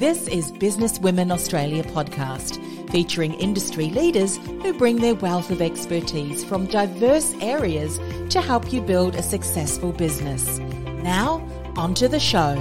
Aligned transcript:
This 0.00 0.28
is 0.28 0.50
Business 0.52 0.98
Women 0.98 1.30
Australia 1.30 1.84
podcast, 1.84 2.56
featuring 2.90 3.34
industry 3.34 3.90
leaders 3.90 4.38
who 4.38 4.72
bring 4.72 4.96
their 4.96 5.14
wealth 5.14 5.50
of 5.50 5.60
expertise 5.60 6.42
from 6.42 6.64
diverse 6.64 7.34
areas 7.42 7.98
to 8.30 8.40
help 8.40 8.72
you 8.72 8.80
build 8.80 9.14
a 9.14 9.22
successful 9.22 9.92
business. 9.92 10.58
Now, 11.02 11.46
onto 11.76 12.08
the 12.08 12.18
show. 12.18 12.56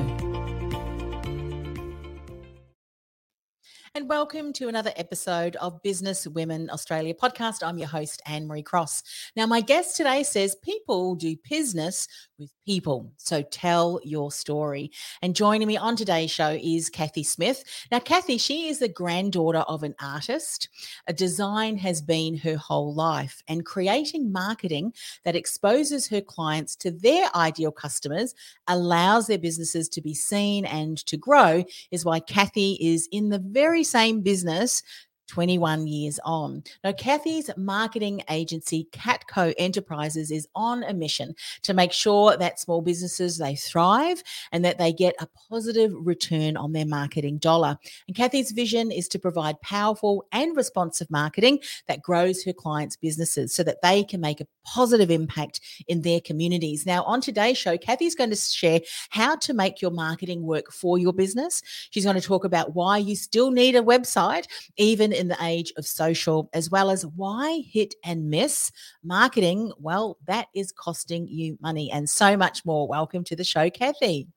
and 3.96 4.08
welcome 4.08 4.54
to 4.54 4.70
another 4.70 4.94
episode 4.96 5.58
of 5.58 5.82
Business 5.82 6.26
Women 6.26 6.70
Australia 6.70 7.14
podcast. 7.14 7.64
I'm 7.64 7.78
your 7.78 7.90
host, 7.90 8.22
Anne 8.26 8.48
Marie 8.48 8.64
Cross. 8.64 9.04
Now, 9.36 9.46
my 9.46 9.60
guest 9.60 9.98
today 9.98 10.24
says 10.24 10.56
people 10.64 11.16
do 11.16 11.36
business 11.50 12.08
with 12.40 12.54
people. 12.66 13.12
So 13.18 13.42
tell 13.42 14.00
your 14.04 14.32
story. 14.32 14.92
And 15.22 15.36
joining 15.36 15.68
me 15.68 15.78
on 15.78 15.96
today's 15.96 16.32
show 16.32 16.58
is 16.62 16.90
Kathy 16.90 17.24
Smith. 17.24 17.64
Now, 17.92 18.00
Kathy, 18.00 18.38
she 18.38 18.70
is 18.70 18.80
the 18.80 18.88
granddaughter 18.88 19.60
of 19.60 19.84
an 19.84 19.94
artist. 20.02 20.70
A 21.08 21.14
design 21.14 21.78
has 21.78 22.02
been 22.02 22.38
her 22.38 22.56
whole 22.56 22.94
life, 22.94 23.44
and 23.48 23.66
creating 23.66 24.32
marketing 24.32 24.94
that 25.26 25.36
exposes 25.36 26.08
her 26.08 26.22
clients 26.22 26.76
to 26.78 26.92
their 26.92 27.30
ideal 27.36 27.72
customers 27.72 28.34
allows 28.68 29.28
their 29.28 29.38
businesses 29.38 29.90
to 29.90 30.02
be 30.02 30.14
seen 30.14 30.66
and 30.66 30.98
to 31.06 31.18
grow, 31.18 31.64
is 31.92 32.06
why 32.06 32.20
Kathy 32.20 32.78
is 32.80 33.10
in 33.12 33.30
the 33.30 33.40
very 33.40 33.84
same 33.84 34.22
business 34.22 34.82
21 35.30 35.88
years 35.88 36.20
on. 36.26 36.64
Now, 36.84 36.92
Kathy's 36.92 37.50
marketing 37.56 38.24
agency, 38.30 38.88
Catco 38.92 39.54
Enterprises, 39.58 40.32
is 40.32 40.48
on 40.56 40.84
a 40.84 40.94
mission 40.94 41.36
to 41.62 41.74
make 41.74 41.94
sure 41.94 42.36
that 42.36 42.60
small 42.60 42.82
businesses 42.82 43.38
they 43.38 43.56
thrive 43.56 44.24
and 44.52 44.66
that 44.66 44.80
they 44.80 44.92
get 44.92 45.16
a 45.20 45.28
positive 45.50 45.94
return 45.96 46.58
on 46.58 46.74
their 46.74 46.86
marketing 46.86 47.38
dollar. 47.38 47.78
And 48.08 48.18
Kathy's 48.18 48.52
vision 48.52 48.92
is 48.92 49.08
to 49.10 49.20
provide 49.20 49.62
powerful 49.62 50.26
and 50.32 50.58
responsive 50.58 51.10
marketing 51.12 51.60
that 51.88 52.02
grows 52.02 52.44
her 52.44 52.54
clients' 52.54 52.96
businesses 52.96 53.54
so 53.54 53.64
that 53.64 53.82
they 53.82 54.04
can 54.04 54.22
make 54.22 54.42
a 54.42 54.48
positive 54.66 55.12
impact 55.12 55.62
in 55.88 56.02
their 56.02 56.22
communities. 56.22 56.86
Now, 56.86 57.04
on 57.04 57.22
today's 57.22 57.58
show, 57.58 57.78
Kathy's 57.78 58.16
going 58.16 58.30
to 58.32 58.36
share 58.36 58.82
how 59.10 59.36
to 59.38 59.54
make 59.54 59.82
your 59.82 59.92
marketing 59.92 60.44
work 60.44 60.72
for 60.72 60.98
your 60.98 61.14
business. 61.14 61.62
She's 61.92 62.04
going 62.04 62.16
to 62.16 62.22
talk 62.22 62.46
about 62.46 62.76
why 62.76 62.98
you 62.98 63.16
still 63.16 63.52
need 63.52 63.76
a 63.76 63.82
website, 63.82 64.46
even 64.78 65.14
in 65.20 65.28
the 65.28 65.38
age 65.42 65.72
of 65.78 65.86
social, 65.86 66.50
as 66.54 66.70
well 66.72 66.90
as 66.90 67.06
why 67.06 67.62
hit 67.70 67.94
and 68.04 68.30
miss 68.30 68.72
marketing. 69.04 69.72
Well, 69.78 70.18
that 70.26 70.48
is 70.56 70.72
costing 70.72 71.28
you 71.28 71.58
money 71.62 71.92
and 71.92 72.10
so 72.10 72.36
much 72.36 72.66
more. 72.66 72.88
Welcome 72.88 73.24
to 73.26 73.36
the 73.36 73.44
show, 73.44 73.70
Kathy. 73.70 74.28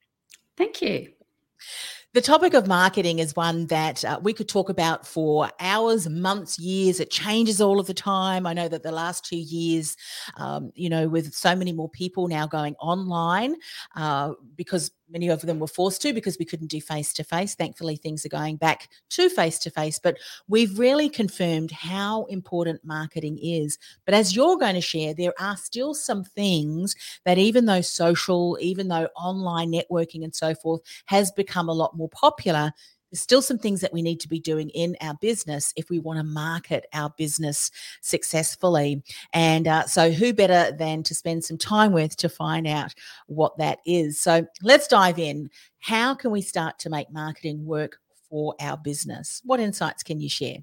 Thank 0.57 0.83
you. 0.83 1.13
The 2.15 2.21
topic 2.21 2.53
of 2.53 2.67
marketing 2.67 3.21
is 3.21 3.35
one 3.35 3.67
that 3.69 4.05
uh, 4.05 4.21
we 4.23 4.35
could 4.35 4.49
talk 4.49 4.69
about 4.69 5.07
for 5.07 5.49
hours, 5.59 6.07
months, 6.11 6.59
years. 6.59 7.01
It 7.01 7.11
changes 7.11 7.59
all 7.59 7.81
of 7.81 7.87
the 7.87 7.95
time. 7.95 8.47
I 8.47 8.53
know 8.53 8.69
that 8.69 8.83
the 8.83 8.93
last 8.93 9.25
two 9.25 9.39
years, 9.39 9.97
um, 10.37 10.73
you 10.75 10.91
know, 10.91 11.09
with 11.09 11.33
so 11.33 11.57
many 11.57 11.73
more 11.73 11.89
people 11.89 12.29
now 12.29 12.47
going 12.47 12.75
online 12.75 13.57
uh, 13.97 14.33
because 14.57 14.91
many 15.13 15.29
of 15.29 15.43
them 15.43 15.59
were 15.59 15.67
forced 15.67 16.03
to 16.03 16.13
because 16.13 16.39
we 16.39 16.45
couldn't 16.45 16.71
do 16.71 16.81
face 16.81 17.13
to 17.15 17.25
face. 17.25 17.55
Thankfully, 17.55 17.97
things 17.97 18.25
are 18.25 18.31
going 18.31 18.57
back 18.57 18.89
to 19.11 19.29
face 19.29 19.59
to 19.61 19.71
face, 19.71 19.99
but 19.99 20.17
we've 20.49 20.79
really 20.79 21.09
confirmed 21.09 21.71
how 21.71 22.25
important 22.25 22.85
marketing 22.85 23.39
is. 23.43 23.79
But 24.05 24.15
as 24.15 24.35
you're 24.35 24.57
going 24.57 24.75
to 24.75 24.81
share, 24.81 25.15
there 25.15 25.35
are 25.39 25.57
still 25.57 25.95
some 25.95 26.25
things 26.25 26.97
that, 27.25 27.39
even 27.39 27.67
though 27.67 27.81
social, 27.81 28.59
even 28.61 28.89
though 28.89 29.09
online 29.17 29.73
networking 29.73 30.25
and 30.25 30.35
so 30.35 30.55
forth 30.55 30.81
has 31.07 31.31
become 31.31 31.69
a 31.69 31.75
lot 31.75 31.97
more 31.97 32.09
popular, 32.09 32.73
there's 33.13 33.21
still 33.21 33.43
some 33.43 33.59
things 33.59 33.83
that 33.83 33.93
we 33.93 34.01
need 34.01 34.21
to 34.21 34.29
be 34.29 34.41
doing 34.41 34.71
in 34.71 34.97
our 35.03 35.15
business 35.21 35.73
if 35.77 35.91
we 35.91 35.99
want 35.99 36.19
to 36.19 36.25
market 36.25 36.87
our 36.95 37.11
business 37.19 37.71
successfully. 38.01 39.03
And 39.35 39.69
uh, 39.69 39.87
so, 39.87 40.11
who 40.11 40.33
better 40.33 40.75
than 40.75 41.03
to 41.05 41.15
spend 41.15 41.45
some 41.45 41.59
time 41.59 41.93
with 41.93 42.17
to 42.17 42.29
find 42.29 42.67
out 42.67 42.95
what 43.27 43.57
that 43.59 43.79
is? 43.85 44.19
So, 44.19 44.47
let's 44.63 44.89
dive 44.89 45.19
in. 45.19 45.51
How 45.81 46.15
can 46.15 46.31
we 46.31 46.41
start 46.41 46.79
to 46.81 46.91
make 46.91 47.13
marketing 47.13 47.67
work 47.67 47.99
for 48.31 48.55
our 48.61 48.79
business? 48.79 49.43
What 49.45 49.61
insights 49.61 50.03
can 50.03 50.19
you 50.19 50.31
share? 50.31 50.59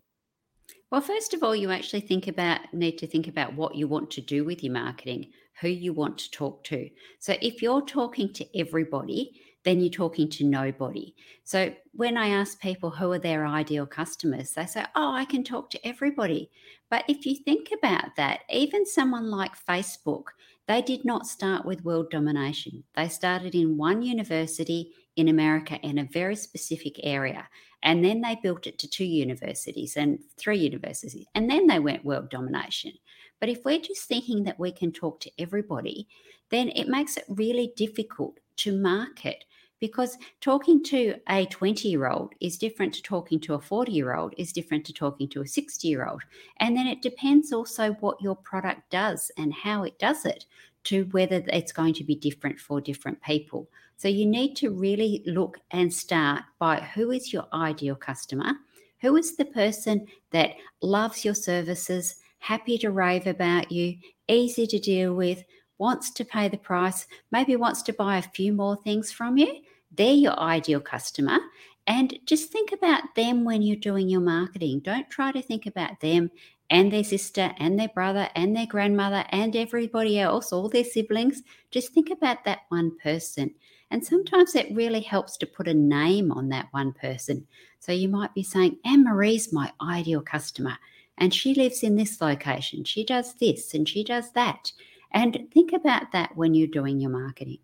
Well, 0.92 1.02
first 1.02 1.36
of 1.36 1.44
all, 1.44 1.56
you 1.56 1.70
actually 1.70 2.02
think 2.02 2.28
about 2.28 2.62
need 2.74 2.98
to 2.98 3.06
think 3.06 3.28
about 3.28 3.54
what 3.54 3.76
you 3.76 3.88
want 3.88 4.10
to 4.12 4.22
do 4.22 4.44
with 4.44 4.64
your 4.64 4.74
marketing, 4.74 5.28
who 5.62 5.68
you 5.68 5.94
want 5.94 6.18
to 6.18 6.32
talk 6.32 6.64
to. 6.66 6.90
So 7.20 7.36
if 7.44 7.62
you're 7.62 7.86
talking 7.86 8.34
to 8.34 8.60
everybody, 8.60 9.40
then 9.70 9.80
you're 9.80 9.92
talking 9.92 10.28
to 10.28 10.44
nobody. 10.44 11.14
So 11.44 11.72
when 11.94 12.18
I 12.18 12.30
ask 12.30 12.60
people 12.60 12.90
who 12.90 13.12
are 13.12 13.20
their 13.20 13.46
ideal 13.46 13.86
customers, 13.86 14.54
they 14.54 14.66
say, 14.66 14.84
Oh, 14.96 15.14
I 15.14 15.26
can 15.26 15.44
talk 15.44 15.70
to 15.70 15.88
everybody. 15.88 16.50
But 16.90 17.04
if 17.08 17.24
you 17.28 17.36
think 17.36 17.70
about 17.72 18.16
that, 18.18 18.40
even 18.50 18.88
someone 18.88 19.30
like 19.30 19.52
Facebook, 19.64 20.24
they 20.68 20.82
did 20.82 21.06
not 21.06 21.28
start 21.28 21.66
with 21.66 21.86
world 21.86 22.10
domination. 22.10 22.84
They 22.96 23.10
started 23.10 23.54
in 23.54 23.78
one 23.78 24.02
university 24.02 24.92
in 25.16 25.28
America 25.28 25.80
in 25.82 26.00
a 26.00 26.10
very 26.12 26.36
specific 26.36 27.00
area. 27.04 27.48
And 27.84 28.04
then 28.04 28.22
they 28.22 28.40
built 28.42 28.66
it 28.66 28.80
to 28.80 28.90
two 28.90 29.06
universities 29.06 29.96
and 29.96 30.18
three 30.36 30.58
universities. 30.58 31.28
And 31.36 31.48
then 31.48 31.68
they 31.68 31.80
went 31.80 32.04
world 32.04 32.32
domination. 32.32 32.94
But 33.40 33.50
if 33.50 33.64
we're 33.64 33.80
just 33.80 34.08
thinking 34.08 34.44
that 34.46 34.60
we 34.60 34.72
can 34.72 34.92
talk 34.92 35.20
to 35.22 35.32
everybody, 35.38 36.08
then 36.50 36.70
it 36.70 36.88
makes 36.88 37.18
it 37.18 37.26
really 37.30 37.72
difficult 37.78 38.40
to 38.58 38.76
market 38.76 39.46
because 39.80 40.18
talking 40.42 40.84
to 40.84 41.16
a 41.30 41.46
20 41.46 41.88
year 41.88 42.08
old 42.08 42.34
is 42.42 42.58
different 42.58 42.94
to 42.94 43.02
talking 43.02 43.40
to 43.40 43.54
a 43.54 43.62
40 43.62 43.92
year 43.92 44.14
old 44.14 44.34
is 44.38 44.52
different 44.52 44.86
to 44.86 44.94
talking 44.94 45.28
to 45.30 45.42
a 45.42 45.48
60 45.48 45.88
year 45.88 46.08
old 46.08 46.22
and 46.58 46.76
then 46.76 46.88
it 46.88 47.02
depends 47.02 47.54
also 47.54 47.94
what 48.00 48.22
your 48.22 48.36
product 48.36 48.90
does 48.90 49.32
and 49.38 49.54
how 49.54 49.84
it 49.84 49.98
does 50.00 50.26
it 50.26 50.46
to 50.86 51.04
whether 51.12 51.44
it's 51.48 51.72
going 51.72 51.94
to 51.94 52.04
be 52.04 52.16
different 52.16 52.60
for 52.60 52.82
different 52.82 53.22
people. 53.22 53.70
So 53.98 54.08
you 54.08 54.26
need 54.26 54.56
to 54.56 54.72
really 54.72 55.24
look 55.26 55.60
and 55.72 55.94
start 55.94 56.44
by 56.58 56.80
who 56.96 57.12
is 57.12 57.34
your 57.34 57.48
ideal 57.54 57.96
customer? 57.96 58.54
Who 59.02 59.16
is 59.18 59.36
the 59.36 59.46
person 59.46 60.08
that 60.32 60.52
loves 60.82 61.26
your 61.26 61.36
services 61.36 62.16
happy 62.40 62.78
to 62.78 62.92
rave 62.92 63.28
about 63.28 63.72
you 63.72 63.98
easy 64.28 64.66
to 64.68 64.80
deal 64.80 65.14
with 65.14 65.44
wants 65.78 66.12
to 66.12 66.26
pay 66.26 66.48
the 66.48 66.58
price, 66.58 67.08
maybe 67.32 67.56
wants 67.56 67.82
to 67.84 67.94
buy 67.94 68.18
a 68.18 68.22
few 68.22 68.54
more 68.54 68.76
things 68.78 69.12
from 69.12 69.38
you, 69.38 69.62
they're 69.92 70.14
your 70.14 70.40
ideal 70.40 70.80
customer. 70.80 71.40
And 71.88 72.18
just 72.26 72.52
think 72.52 72.72
about 72.72 73.16
them 73.16 73.44
when 73.46 73.62
you're 73.62 73.76
doing 73.76 74.10
your 74.10 74.22
marketing. 74.22 74.82
Don't 74.82 75.10
try 75.10 75.32
to 75.32 75.42
think 75.42 75.66
about 75.66 76.00
them 76.02 76.30
and 76.70 76.92
their 76.92 77.04
sister 77.04 77.52
and 77.58 77.80
their 77.80 77.88
brother 77.90 78.30
and 78.36 78.56
their 78.56 78.68
grandmother 78.68 79.26
and 79.30 79.56
everybody 79.56 80.20
else, 80.20 80.54
all 80.54 80.70
their 80.70 80.84
siblings. 80.84 81.42
Just 81.72 81.94
think 81.94 82.12
about 82.12 82.46
that 82.46 82.60
one 82.70 82.96
person. 83.00 83.56
And 83.92 84.06
sometimes 84.06 84.54
it 84.54 84.76
really 84.76 85.02
helps 85.02 85.36
to 85.38 85.48
put 85.48 85.68
a 85.68 85.74
name 85.74 86.32
on 86.32 86.50
that 86.50 86.68
one 86.72 86.94
person. 86.94 87.48
So 87.80 87.92
you 87.92 88.08
might 88.08 88.36
be 88.36 88.44
saying, 88.44 88.78
Anne 88.86 89.04
Marie's 89.04 89.52
my 89.52 89.72
ideal 89.82 90.22
customer, 90.22 90.78
and 91.18 91.34
she 91.34 91.56
lives 91.56 91.82
in 91.82 91.96
this 91.96 92.22
location. 92.22 92.84
She 92.84 93.04
does 93.04 93.34
this 93.36 93.74
and 93.74 93.90
she 93.90 94.04
does 94.04 94.32
that. 94.34 94.72
And 95.12 95.48
think 95.52 95.74
about 95.74 96.12
that 96.12 96.36
when 96.38 96.54
you're 96.54 96.68
doing 96.68 97.00
your 97.00 97.10
marketing. 97.10 97.58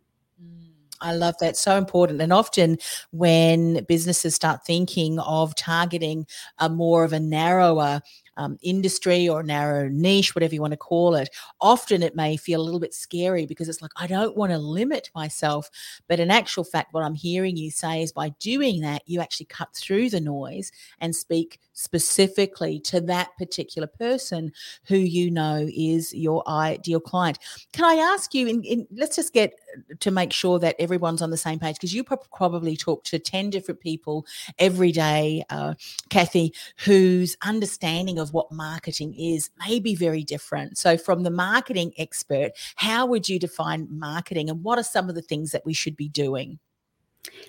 I 1.05 1.13
love 1.13 1.35
that. 1.39 1.55
So 1.55 1.77
important. 1.77 2.19
And 2.19 2.33
often 2.33 2.79
when 3.11 3.83
businesses 3.83 4.33
start 4.33 4.65
thinking 4.65 5.19
of 5.19 5.53
targeting 5.55 6.25
a 6.57 6.67
more 6.67 7.03
of 7.03 7.13
a 7.13 7.19
narrower 7.19 8.01
um, 8.37 8.57
industry 8.63 9.29
or 9.29 9.43
narrow 9.43 9.87
niche, 9.87 10.33
whatever 10.33 10.55
you 10.55 10.61
want 10.61 10.71
to 10.73 10.77
call 10.77 11.13
it, 11.13 11.29
often 11.61 12.01
it 12.01 12.15
may 12.15 12.37
feel 12.37 12.59
a 12.59 12.63
little 12.63 12.79
bit 12.79 12.93
scary 12.93 13.45
because 13.45 13.69
it's 13.69 13.83
like, 13.83 13.91
I 13.95 14.07
don't 14.07 14.35
want 14.35 14.51
to 14.51 14.57
limit 14.57 15.11
myself. 15.13 15.69
But 16.07 16.19
in 16.19 16.31
actual 16.31 16.63
fact, 16.63 16.91
what 16.91 17.03
I'm 17.03 17.13
hearing 17.13 17.55
you 17.55 17.69
say 17.69 18.01
is 18.01 18.11
by 18.11 18.29
doing 18.39 18.81
that, 18.81 19.03
you 19.05 19.21
actually 19.21 19.45
cut 19.45 19.75
through 19.75 20.09
the 20.09 20.19
noise 20.19 20.71
and 20.99 21.15
speak 21.15 21.59
specifically 21.75 22.79
to 22.79 22.99
that 23.01 23.37
particular 23.37 23.87
person 23.87 24.51
who 24.85 24.95
you 24.95 25.29
know 25.29 25.67
is 25.75 26.13
your 26.13 26.47
ideal 26.49 26.99
client. 26.99 27.37
Can 27.73 27.85
I 27.85 27.95
ask 27.95 28.33
you, 28.33 28.47
in, 28.47 28.63
in, 28.63 28.87
let's 28.95 29.17
just 29.17 29.33
get 29.33 29.53
to 29.99 30.09
make 30.09 30.33
sure 30.33 30.57
that 30.59 30.75
everyone's 30.79 31.21
on 31.21 31.29
the 31.29 31.37
same 31.37 31.59
page, 31.59 31.75
because 31.75 31.93
you 31.93 32.03
probably 32.03 32.75
talk 32.75 33.03
to 33.03 33.19
10 33.19 33.49
different 33.49 33.81
people 33.81 34.25
every 34.57 34.91
day, 34.91 35.43
uh, 35.49 35.75
Kathy, 36.09 36.53
whose 36.77 37.37
understanding 37.43 38.17
of 38.17 38.33
what 38.33 38.51
marketing 38.51 39.13
is 39.15 39.49
may 39.67 39.79
be 39.79 39.95
very 39.95 40.23
different. 40.23 40.77
So, 40.77 40.97
from 40.97 41.23
the 41.23 41.29
marketing 41.29 41.93
expert, 41.97 42.51
how 42.75 43.05
would 43.05 43.27
you 43.27 43.37
define 43.37 43.87
marketing 43.89 44.49
and 44.49 44.63
what 44.63 44.79
are 44.79 44.83
some 44.83 45.09
of 45.09 45.15
the 45.15 45.21
things 45.21 45.51
that 45.51 45.65
we 45.65 45.73
should 45.73 45.97
be 45.97 46.07
doing? 46.07 46.57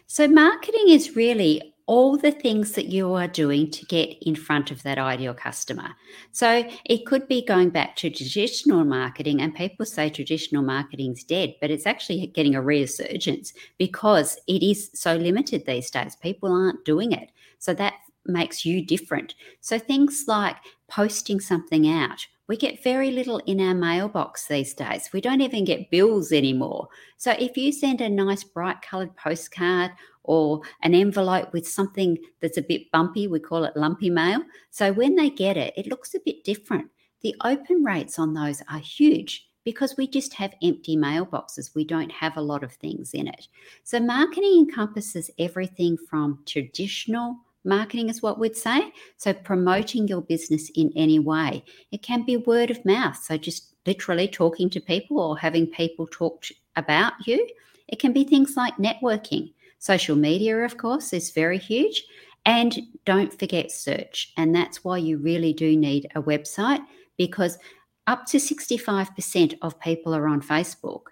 So, 0.06 0.26
marketing 0.26 0.88
is 0.88 1.14
really 1.14 1.74
all 1.86 2.16
the 2.16 2.32
things 2.32 2.72
that 2.72 2.86
you 2.86 3.14
are 3.14 3.28
doing 3.28 3.70
to 3.70 3.86
get 3.86 4.16
in 4.22 4.34
front 4.34 4.70
of 4.70 4.82
that 4.82 4.98
ideal 4.98 5.34
customer. 5.34 5.90
So, 6.32 6.68
it 6.84 7.06
could 7.06 7.28
be 7.28 7.44
going 7.44 7.70
back 7.70 7.96
to 7.96 8.10
traditional 8.10 8.84
marketing, 8.84 9.40
and 9.40 9.54
people 9.54 9.86
say 9.86 10.10
traditional 10.10 10.62
marketing's 10.62 11.24
dead, 11.24 11.54
but 11.60 11.70
it's 11.70 11.86
actually 11.86 12.26
getting 12.28 12.54
a 12.54 12.62
resurgence 12.62 13.52
because 13.78 14.38
it 14.46 14.62
is 14.62 14.90
so 14.94 15.16
limited 15.16 15.64
these 15.64 15.90
days. 15.90 16.16
People 16.16 16.52
aren't 16.52 16.84
doing 16.84 17.12
it. 17.12 17.30
So, 17.58 17.72
that 17.74 17.94
makes 18.26 18.64
you 18.64 18.84
different. 18.84 19.34
So, 19.60 19.78
things 19.78 20.24
like 20.26 20.56
posting 20.88 21.40
something 21.40 21.88
out 21.88 22.26
we 22.48 22.56
get 22.56 22.82
very 22.82 23.10
little 23.10 23.38
in 23.38 23.60
our 23.60 23.74
mailbox 23.74 24.46
these 24.46 24.72
days. 24.72 25.10
We 25.12 25.20
don't 25.20 25.40
even 25.40 25.64
get 25.64 25.90
bills 25.90 26.30
anymore. 26.30 26.88
So 27.16 27.32
if 27.32 27.56
you 27.56 27.72
send 27.72 28.00
a 28.00 28.08
nice 28.08 28.44
bright 28.44 28.82
coloured 28.82 29.16
postcard 29.16 29.90
or 30.26 30.60
an 30.82 30.94
envelope 30.94 31.52
with 31.52 31.68
something 31.68 32.18
that's 32.40 32.58
a 32.58 32.62
bit 32.62 32.90
bumpy, 32.92 33.26
we 33.26 33.40
call 33.40 33.64
it 33.64 33.76
lumpy 33.76 34.10
mail. 34.10 34.40
So 34.70 34.92
when 34.92 35.16
they 35.16 35.30
get 35.30 35.56
it, 35.56 35.74
it 35.76 35.86
looks 35.86 36.14
a 36.14 36.20
bit 36.24 36.44
different. 36.44 36.90
The 37.22 37.34
open 37.44 37.82
rates 37.82 38.18
on 38.18 38.34
those 38.34 38.62
are 38.70 38.78
huge 38.78 39.48
because 39.64 39.96
we 39.96 40.06
just 40.06 40.34
have 40.34 40.54
empty 40.62 40.96
mailboxes. 40.96 41.74
We 41.74 41.84
don't 41.84 42.12
have 42.12 42.36
a 42.36 42.42
lot 42.42 42.62
of 42.62 42.72
things 42.74 43.14
in 43.14 43.26
it. 43.26 43.48
So 43.84 43.98
marketing 43.98 44.58
encompasses 44.58 45.30
everything 45.38 45.96
from 46.08 46.40
traditional 46.46 47.36
marketing 47.66 48.08
is 48.08 48.22
what 48.22 48.38
we'd 48.38 48.56
say. 48.56 48.92
So, 49.16 49.34
promoting 49.34 50.08
your 50.08 50.22
business 50.22 50.70
in 50.74 50.92
any 50.96 51.18
way. 51.18 51.64
It 51.90 52.02
can 52.02 52.24
be 52.24 52.36
word 52.36 52.70
of 52.70 52.84
mouth. 52.84 53.16
So, 53.16 53.36
just 53.36 53.74
literally 53.86 54.28
talking 54.28 54.70
to 54.70 54.80
people 54.80 55.18
or 55.18 55.36
having 55.36 55.66
people 55.66 56.06
talk 56.10 56.44
about 56.76 57.12
you. 57.26 57.46
It 57.88 57.98
can 57.98 58.12
be 58.12 58.24
things 58.24 58.56
like 58.56 58.76
networking. 58.76 59.52
Social 59.86 60.16
media, 60.16 60.64
of 60.64 60.78
course, 60.78 61.12
is 61.12 61.30
very 61.30 61.58
huge. 61.58 62.02
And 62.44 62.76
don't 63.04 63.38
forget 63.38 63.70
search. 63.70 64.32
And 64.36 64.52
that's 64.52 64.82
why 64.82 64.98
you 64.98 65.16
really 65.16 65.52
do 65.52 65.76
need 65.76 66.10
a 66.16 66.20
website 66.20 66.84
because 67.16 67.56
up 68.08 68.26
to 68.26 68.38
65% 68.38 69.54
of 69.62 69.78
people 69.78 70.12
are 70.12 70.26
on 70.26 70.42
Facebook, 70.42 71.02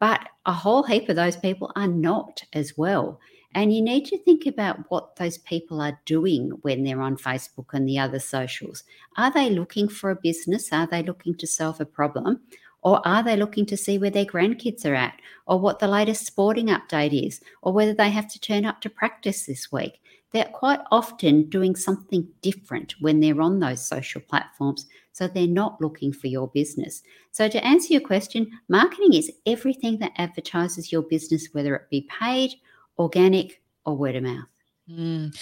but 0.00 0.28
a 0.44 0.52
whole 0.52 0.82
heap 0.82 1.08
of 1.08 1.14
those 1.14 1.36
people 1.36 1.70
are 1.76 1.86
not 1.86 2.42
as 2.52 2.76
well. 2.76 3.20
And 3.54 3.72
you 3.72 3.80
need 3.80 4.06
to 4.06 4.18
think 4.18 4.44
about 4.44 4.90
what 4.90 5.14
those 5.14 5.38
people 5.38 5.80
are 5.80 6.00
doing 6.04 6.50
when 6.62 6.82
they're 6.82 7.02
on 7.02 7.16
Facebook 7.16 7.74
and 7.74 7.88
the 7.88 8.00
other 8.00 8.18
socials. 8.18 8.82
Are 9.16 9.30
they 9.32 9.50
looking 9.50 9.88
for 9.88 10.10
a 10.10 10.16
business? 10.16 10.72
Are 10.72 10.88
they 10.88 11.04
looking 11.04 11.36
to 11.36 11.46
solve 11.46 11.80
a 11.80 11.86
problem? 11.86 12.40
Or 12.86 13.04
are 13.04 13.20
they 13.20 13.34
looking 13.34 13.66
to 13.66 13.76
see 13.76 13.98
where 13.98 14.10
their 14.10 14.24
grandkids 14.24 14.86
are 14.86 14.94
at, 14.94 15.20
or 15.48 15.58
what 15.58 15.80
the 15.80 15.88
latest 15.88 16.24
sporting 16.24 16.68
update 16.68 17.26
is, 17.26 17.40
or 17.60 17.72
whether 17.72 17.92
they 17.92 18.10
have 18.10 18.28
to 18.28 18.40
turn 18.40 18.64
up 18.64 18.80
to 18.82 18.88
practice 18.88 19.44
this 19.44 19.72
week? 19.72 20.00
They're 20.30 20.44
quite 20.44 20.78
often 20.92 21.50
doing 21.50 21.74
something 21.74 22.28
different 22.42 22.94
when 23.00 23.18
they're 23.18 23.42
on 23.42 23.58
those 23.58 23.84
social 23.84 24.20
platforms. 24.20 24.86
So 25.10 25.26
they're 25.26 25.48
not 25.48 25.80
looking 25.80 26.12
for 26.12 26.28
your 26.28 26.46
business. 26.46 27.02
So, 27.32 27.48
to 27.48 27.66
answer 27.66 27.92
your 27.92 28.02
question, 28.02 28.52
marketing 28.68 29.14
is 29.14 29.32
everything 29.46 29.98
that 29.98 30.12
advertises 30.16 30.92
your 30.92 31.02
business, 31.02 31.48
whether 31.50 31.74
it 31.74 31.90
be 31.90 32.08
paid 32.20 32.52
organic 33.00 33.62
or 33.84 33.96
word 33.96 34.14
of 34.14 34.22
mouth. 34.22 34.46
Mm. 34.88 35.36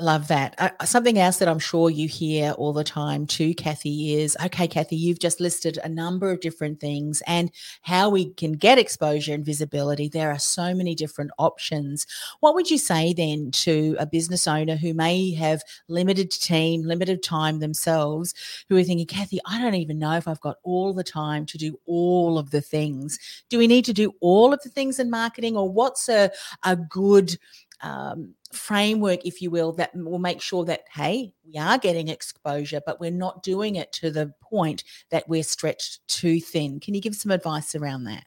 Love 0.00 0.28
that. 0.28 0.54
Uh, 0.58 0.84
something 0.84 1.18
else 1.18 1.38
that 1.38 1.48
I'm 1.48 1.58
sure 1.58 1.90
you 1.90 2.06
hear 2.06 2.52
all 2.52 2.72
the 2.72 2.84
time 2.84 3.26
too, 3.26 3.52
Kathy, 3.52 4.14
is 4.14 4.36
okay, 4.44 4.68
Kathy, 4.68 4.94
you've 4.94 5.18
just 5.18 5.40
listed 5.40 5.76
a 5.82 5.88
number 5.88 6.30
of 6.30 6.38
different 6.38 6.78
things 6.78 7.20
and 7.26 7.50
how 7.82 8.08
we 8.08 8.30
can 8.34 8.52
get 8.52 8.78
exposure 8.78 9.34
and 9.34 9.44
visibility. 9.44 10.08
There 10.08 10.30
are 10.30 10.38
so 10.38 10.72
many 10.72 10.94
different 10.94 11.32
options. 11.36 12.06
What 12.38 12.54
would 12.54 12.70
you 12.70 12.78
say 12.78 13.12
then 13.12 13.50
to 13.50 13.96
a 13.98 14.06
business 14.06 14.46
owner 14.46 14.76
who 14.76 14.94
may 14.94 15.32
have 15.34 15.64
limited 15.88 16.30
team, 16.30 16.84
limited 16.84 17.20
time 17.24 17.58
themselves, 17.58 18.34
who 18.68 18.76
are 18.76 18.84
thinking, 18.84 19.04
Kathy, 19.04 19.40
I 19.46 19.60
don't 19.60 19.74
even 19.74 19.98
know 19.98 20.12
if 20.12 20.28
I've 20.28 20.40
got 20.40 20.58
all 20.62 20.92
the 20.92 21.02
time 21.02 21.44
to 21.46 21.58
do 21.58 21.76
all 21.86 22.38
of 22.38 22.52
the 22.52 22.60
things. 22.60 23.18
Do 23.48 23.58
we 23.58 23.66
need 23.66 23.84
to 23.86 23.92
do 23.92 24.14
all 24.20 24.52
of 24.52 24.62
the 24.62 24.68
things 24.68 25.00
in 25.00 25.10
marketing 25.10 25.56
or 25.56 25.68
what's 25.68 26.08
a, 26.08 26.30
a 26.62 26.76
good 26.76 27.36
um, 27.82 28.34
framework, 28.52 29.24
if 29.24 29.40
you 29.42 29.50
will, 29.50 29.72
that 29.72 29.90
will 29.94 30.18
make 30.18 30.40
sure 30.40 30.64
that, 30.64 30.84
hey, 30.92 31.32
we 31.46 31.58
are 31.58 31.78
getting 31.78 32.08
exposure, 32.08 32.80
but 32.84 33.00
we're 33.00 33.10
not 33.10 33.42
doing 33.42 33.76
it 33.76 33.92
to 33.92 34.10
the 34.10 34.32
point 34.40 34.84
that 35.10 35.28
we're 35.28 35.42
stretched 35.42 36.06
too 36.08 36.40
thin. 36.40 36.80
Can 36.80 36.94
you 36.94 37.00
give 37.00 37.14
some 37.14 37.30
advice 37.30 37.74
around 37.74 38.04
that? 38.04 38.24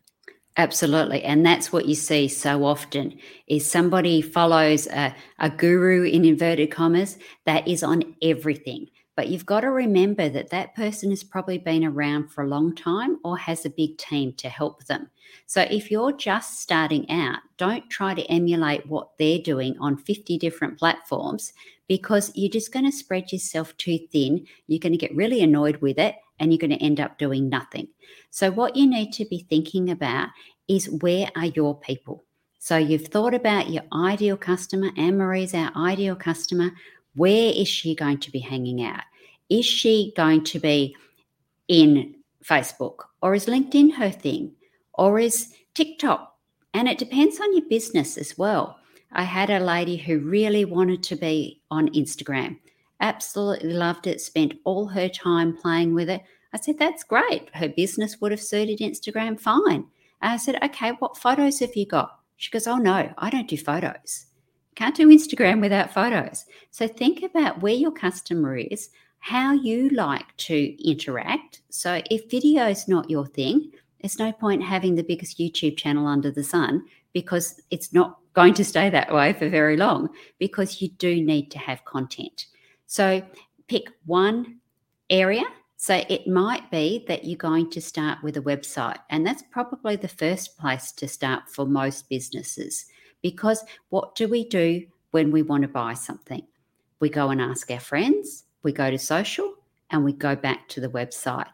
Absolutely. 0.57 1.23
And 1.23 1.45
that's 1.45 1.71
what 1.71 1.85
you 1.85 1.95
see 1.95 2.27
so 2.27 2.65
often 2.65 3.17
is 3.47 3.69
somebody 3.69 4.21
follows 4.21 4.85
a, 4.87 5.15
a 5.39 5.49
guru 5.49 6.03
in 6.03 6.25
inverted 6.25 6.71
commas 6.71 7.17
that 7.45 7.67
is 7.67 7.83
on 7.83 8.15
everything. 8.21 8.87
But 9.21 9.29
you've 9.29 9.45
got 9.45 9.59
to 9.59 9.69
remember 9.69 10.29
that 10.29 10.49
that 10.49 10.73
person 10.73 11.11
has 11.11 11.23
probably 11.23 11.59
been 11.59 11.85
around 11.85 12.29
for 12.29 12.43
a 12.43 12.47
long 12.47 12.73
time 12.73 13.19
or 13.23 13.37
has 13.37 13.67
a 13.67 13.69
big 13.69 13.99
team 13.99 14.33
to 14.37 14.49
help 14.49 14.85
them. 14.85 15.11
So 15.45 15.61
if 15.69 15.91
you're 15.91 16.11
just 16.11 16.59
starting 16.59 17.07
out, 17.11 17.37
don't 17.57 17.87
try 17.87 18.15
to 18.15 18.25
emulate 18.31 18.87
what 18.87 19.09
they're 19.19 19.37
doing 19.37 19.77
on 19.79 19.95
50 19.95 20.39
different 20.39 20.79
platforms 20.79 21.53
because 21.87 22.31
you're 22.33 22.49
just 22.49 22.73
going 22.73 22.85
to 22.85 22.91
spread 22.91 23.31
yourself 23.31 23.77
too 23.77 23.99
thin. 24.11 24.47
You're 24.65 24.79
going 24.79 24.93
to 24.93 24.97
get 24.97 25.15
really 25.15 25.43
annoyed 25.43 25.77
with 25.83 25.99
it 25.99 26.15
and 26.39 26.51
you're 26.51 26.57
going 26.57 26.75
to 26.75 26.83
end 26.83 26.99
up 26.99 27.19
doing 27.19 27.47
nothing. 27.47 27.89
So, 28.31 28.49
what 28.49 28.75
you 28.75 28.87
need 28.87 29.13
to 29.13 29.25
be 29.25 29.45
thinking 29.47 29.91
about 29.91 30.29
is 30.67 30.89
where 30.89 31.27
are 31.35 31.45
your 31.45 31.79
people? 31.79 32.23
So, 32.57 32.75
you've 32.75 33.09
thought 33.09 33.35
about 33.35 33.69
your 33.69 33.83
ideal 33.93 34.37
customer. 34.37 34.89
Anne 34.97 35.19
Marie's 35.19 35.53
our 35.53 35.71
ideal 35.75 36.15
customer. 36.15 36.71
Where 37.13 37.53
is 37.55 37.67
she 37.67 37.93
going 37.93 38.17
to 38.19 38.31
be 38.31 38.39
hanging 38.39 38.83
out? 38.83 39.01
Is 39.51 39.65
she 39.65 40.13
going 40.15 40.45
to 40.45 40.59
be 40.59 40.95
in 41.67 42.15
Facebook 42.41 42.99
or 43.21 43.35
is 43.35 43.47
LinkedIn 43.47 43.95
her 43.95 44.09
thing 44.09 44.53
or 44.93 45.19
is 45.19 45.53
TikTok? 45.73 46.33
And 46.73 46.87
it 46.87 46.97
depends 46.97 47.37
on 47.41 47.53
your 47.53 47.67
business 47.67 48.17
as 48.17 48.37
well. 48.37 48.79
I 49.11 49.23
had 49.23 49.49
a 49.49 49.59
lady 49.59 49.97
who 49.97 50.19
really 50.19 50.63
wanted 50.63 51.03
to 51.03 51.17
be 51.17 51.61
on 51.69 51.89
Instagram, 51.89 52.59
absolutely 53.01 53.73
loved 53.73 54.07
it, 54.07 54.21
spent 54.21 54.53
all 54.63 54.87
her 54.87 55.09
time 55.09 55.57
playing 55.57 55.93
with 55.93 56.09
it. 56.09 56.21
I 56.53 56.57
said, 56.57 56.79
That's 56.79 57.03
great. 57.03 57.53
Her 57.53 57.67
business 57.67 58.21
would 58.21 58.31
have 58.31 58.41
suited 58.41 58.79
Instagram 58.79 59.37
fine. 59.37 59.85
And 60.21 60.31
I 60.31 60.37
said, 60.37 60.63
Okay, 60.63 60.91
what 60.99 61.17
photos 61.17 61.59
have 61.59 61.75
you 61.75 61.85
got? 61.85 62.19
She 62.37 62.51
goes, 62.51 62.67
Oh, 62.67 62.77
no, 62.77 63.13
I 63.17 63.29
don't 63.29 63.49
do 63.49 63.57
photos. 63.57 64.27
Can't 64.75 64.95
do 64.95 65.09
Instagram 65.09 65.59
without 65.59 65.93
photos. 65.93 66.45
So 66.69 66.87
think 66.87 67.21
about 67.21 67.61
where 67.61 67.73
your 67.73 67.91
customer 67.91 68.55
is, 68.55 68.89
how 69.21 69.53
you 69.53 69.89
like 69.89 70.35
to 70.35 70.75
interact. 70.83 71.61
So 71.69 72.01
if 72.09 72.29
video 72.29 72.67
is 72.67 72.87
not 72.87 73.09
your 73.09 73.25
thing, 73.25 73.71
it's 73.99 74.19
no 74.19 74.31
point 74.31 74.63
having 74.63 74.95
the 74.95 75.03
biggest 75.03 75.37
YouTube 75.37 75.77
channel 75.77 76.07
under 76.07 76.31
the 76.31 76.43
sun 76.43 76.85
because 77.13 77.61
it's 77.69 77.93
not 77.93 78.17
going 78.33 78.53
to 78.55 78.65
stay 78.65 78.89
that 78.89 79.13
way 79.13 79.33
for 79.33 79.47
very 79.47 79.77
long 79.77 80.09
because 80.39 80.81
you 80.81 80.89
do 80.89 81.21
need 81.23 81.51
to 81.51 81.59
have 81.59 81.85
content. 81.85 82.47
So 82.87 83.21
pick 83.67 83.85
one 84.05 84.57
area. 85.09 85.43
So 85.77 86.03
it 86.09 86.27
might 86.27 86.69
be 86.71 87.05
that 87.07 87.25
you're 87.25 87.37
going 87.37 87.69
to 87.71 87.81
start 87.81 88.19
with 88.21 88.37
a 88.37 88.41
website, 88.41 88.99
and 89.09 89.25
that's 89.25 89.43
probably 89.49 89.95
the 89.95 90.07
first 90.07 90.57
place 90.57 90.91
to 90.91 91.07
start 91.07 91.49
for 91.49 91.65
most 91.65 92.07
businesses. 92.07 92.85
Because 93.23 93.63
what 93.89 94.13
do 94.15 94.27
we 94.27 94.47
do 94.47 94.85
when 95.09 95.31
we 95.31 95.41
want 95.41 95.63
to 95.63 95.67
buy 95.67 95.95
something? 95.95 96.45
We 96.99 97.09
go 97.09 97.29
and 97.29 97.41
ask 97.41 97.71
our 97.71 97.79
friends, 97.79 98.43
we 98.63 98.71
go 98.71 98.91
to 98.91 98.97
social, 98.97 99.53
and 99.91 100.03
we 100.03 100.13
go 100.13 100.35
back 100.35 100.67
to 100.69 100.81
the 100.81 100.89
website. 100.89 101.47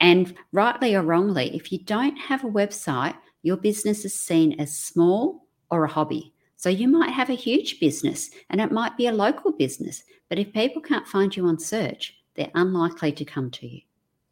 And 0.00 0.34
rightly 0.52 0.94
or 0.94 1.02
wrongly, 1.02 1.54
if 1.54 1.72
you 1.72 1.78
don't 1.78 2.16
have 2.16 2.44
a 2.44 2.48
website, 2.48 3.16
your 3.42 3.56
business 3.56 4.04
is 4.04 4.18
seen 4.18 4.60
as 4.60 4.76
small 4.76 5.46
or 5.70 5.84
a 5.84 5.88
hobby. 5.88 6.32
So 6.56 6.68
you 6.68 6.88
might 6.88 7.10
have 7.10 7.30
a 7.30 7.34
huge 7.34 7.80
business 7.80 8.30
and 8.50 8.60
it 8.60 8.72
might 8.72 8.96
be 8.96 9.06
a 9.06 9.12
local 9.12 9.52
business, 9.52 10.02
but 10.28 10.38
if 10.38 10.52
people 10.52 10.82
can't 10.82 11.06
find 11.06 11.34
you 11.36 11.46
on 11.46 11.58
search, 11.58 12.16
they're 12.34 12.50
unlikely 12.54 13.12
to 13.12 13.24
come 13.24 13.50
to 13.52 13.66
you. 13.66 13.80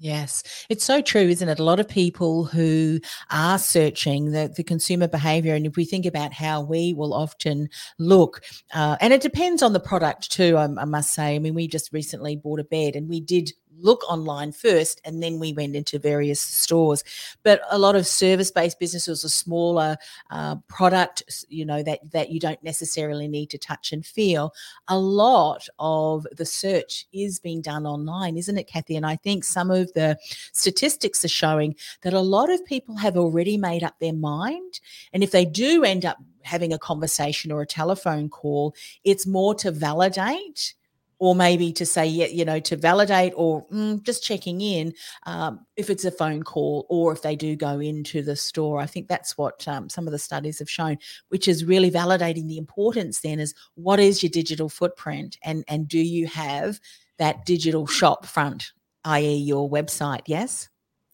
Yes, 0.05 0.43
it's 0.69 0.85
so 0.85 1.01
true, 1.01 1.23
isn't 1.29 1.49
it? 1.49 1.59
A 1.59 1.65
lot 1.65 1.81
of 1.81 1.89
people 1.89 2.45
who 2.45 3.01
are 3.31 3.59
searching 3.59 4.33
the, 4.33 4.53
the 4.55 4.63
consumer 4.63 5.09
behavior, 5.09 5.55
and 5.55 5.65
if 5.65 5.77
we 5.77 5.87
think 5.87 6.05
about 6.05 6.35
how 6.35 6.61
we 6.61 6.93
will 6.93 7.15
often 7.15 7.71
look, 7.99 8.43
uh, 8.75 8.99
and 9.01 9.15
it 9.15 9.23
depends 9.23 9.63
on 9.63 9.73
the 9.73 9.81
product 9.81 10.31
too, 10.31 10.59
I, 10.59 10.65
I 10.65 10.85
must 10.85 11.15
say. 11.15 11.35
I 11.35 11.39
mean, 11.39 11.55
we 11.55 11.67
just 11.69 11.91
recently 11.91 12.37
bought 12.37 12.61
a 12.61 12.65
bed 12.65 12.97
and 12.97 13.09
we 13.09 13.19
did 13.19 13.53
look 13.79 14.09
online 14.11 14.53
first 14.53 15.01
and 15.05 15.23
then 15.23 15.39
we 15.39 15.53
went 15.53 15.77
into 15.77 15.99
various 15.99 16.41
stores. 16.41 17.05
But 17.43 17.61
a 17.71 17.79
lot 17.79 17.97
of 17.97 18.07
service-based 18.07 18.79
businesses 18.79 19.25
are 19.25 19.29
smaller 19.29 19.97
uh, 20.31 20.57
product 20.69 21.23
you 21.49 21.65
know 21.65 21.83
that 21.83 22.01
that 22.13 22.31
you 22.31 22.41
don't 22.41 22.63
necessarily 22.63 23.29
need 23.29 23.51
to 23.51 23.59
touch 23.59 23.93
and 23.93 24.05
feel 24.05 24.53
a 24.89 24.99
lot 24.99 25.67
of 25.79 26.27
the 26.37 26.47
search 26.47 27.07
is 27.13 27.39
being 27.39 27.61
done 27.61 27.87
online 27.87 28.37
isn't 28.37 28.59
it 28.59 28.67
kathy 28.67 28.97
and 28.97 29.07
i 29.07 29.17
think 29.17 29.45
some 29.45 29.71
of 29.71 29.93
the 29.95 30.17
statistics 30.53 31.25
are 31.25 31.29
showing 31.29 31.75
that 32.03 32.13
a 32.13 32.21
lot 32.21 32.51
of 32.51 32.65
people 32.67 32.97
have 32.97 33.17
already 33.17 33.57
made 33.57 33.83
up 33.83 33.99
their 33.99 34.13
mind 34.13 34.81
and 35.13 35.23
if 35.23 35.31
they 35.31 35.45
do 35.45 35.85
end 35.85 36.05
up 36.05 36.19
having 36.43 36.73
a 36.73 36.79
conversation 36.79 37.51
or 37.51 37.63
a 37.63 37.67
telephone 37.67 38.29
call 38.29 38.75
it's 39.05 39.27
more 39.27 39.55
to 39.55 39.71
validate 39.71 40.75
or 41.19 41.35
maybe 41.35 41.73
to 41.73 41.87
say, 41.87 42.07
yeah, 42.07 42.27
you 42.27 42.45
know, 42.45 42.61
to 42.61 42.77
validate 42.77 43.33
or 43.37 43.67
mm, 43.69 44.03
just 44.03 44.23
checking 44.25 44.61
in 44.61 44.93
um, 45.27 45.65
if 45.77 45.91
it's 45.91 46.05
a 46.05 46.11
phone 46.11 46.43
call 46.43 46.87
or 46.89 47.13
if 47.13 47.23
they 47.23 47.37
do 47.37 47.57
go 47.57 47.81
into 47.81 48.23
the 48.23 48.37
store. 48.37 48.81
I 48.81 48.87
think 48.87 49.09
that's 49.09 49.39
what 49.39 49.67
um, 49.69 49.89
some 49.89 50.07
of 50.07 50.13
the 50.13 50.19
studies 50.19 50.59
have 50.59 50.71
shown, 50.71 50.99
which 51.29 51.49
is 51.49 51.65
really 51.65 51.91
validating 51.91 52.49
the 52.49 52.59
importance 52.59 53.21
then 53.21 53.41
is 53.41 53.55
what 53.75 54.01
is 54.01 54.23
your 54.23 54.31
digital 54.31 54.69
footprint 54.69 55.39
and 55.43 55.65
and 55.69 55.89
do 55.89 55.99
you 55.99 56.27
have 56.27 56.81
that 57.19 57.47
digital 57.47 57.87
shop 57.87 58.27
front, 58.27 58.73
i.e., 59.05 59.37
your 59.37 59.69
website? 59.71 60.23
Yes. 60.27 60.69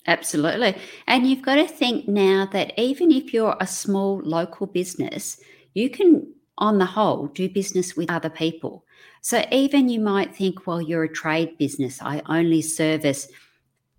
Absolutely. 0.06 0.76
And 1.06 1.26
you've 1.26 1.42
got 1.42 1.56
to 1.56 1.68
think 1.68 2.08
now 2.08 2.48
that 2.52 2.72
even 2.78 3.12
if 3.12 3.34
you're 3.34 3.56
a 3.60 3.66
small 3.66 4.20
local 4.24 4.66
business, 4.66 5.38
you 5.74 5.90
can, 5.90 6.32
on 6.58 6.78
the 6.78 6.86
whole, 6.86 7.26
do 7.26 7.48
business 7.48 7.96
with 7.96 8.10
other 8.10 8.30
people. 8.30 8.84
So 9.20 9.44
even 9.50 9.88
you 9.88 10.00
might 10.00 10.34
think, 10.34 10.66
well, 10.66 10.80
you're 10.80 11.04
a 11.04 11.12
trade 11.12 11.58
business, 11.58 12.00
I 12.00 12.22
only 12.26 12.62
service 12.62 13.28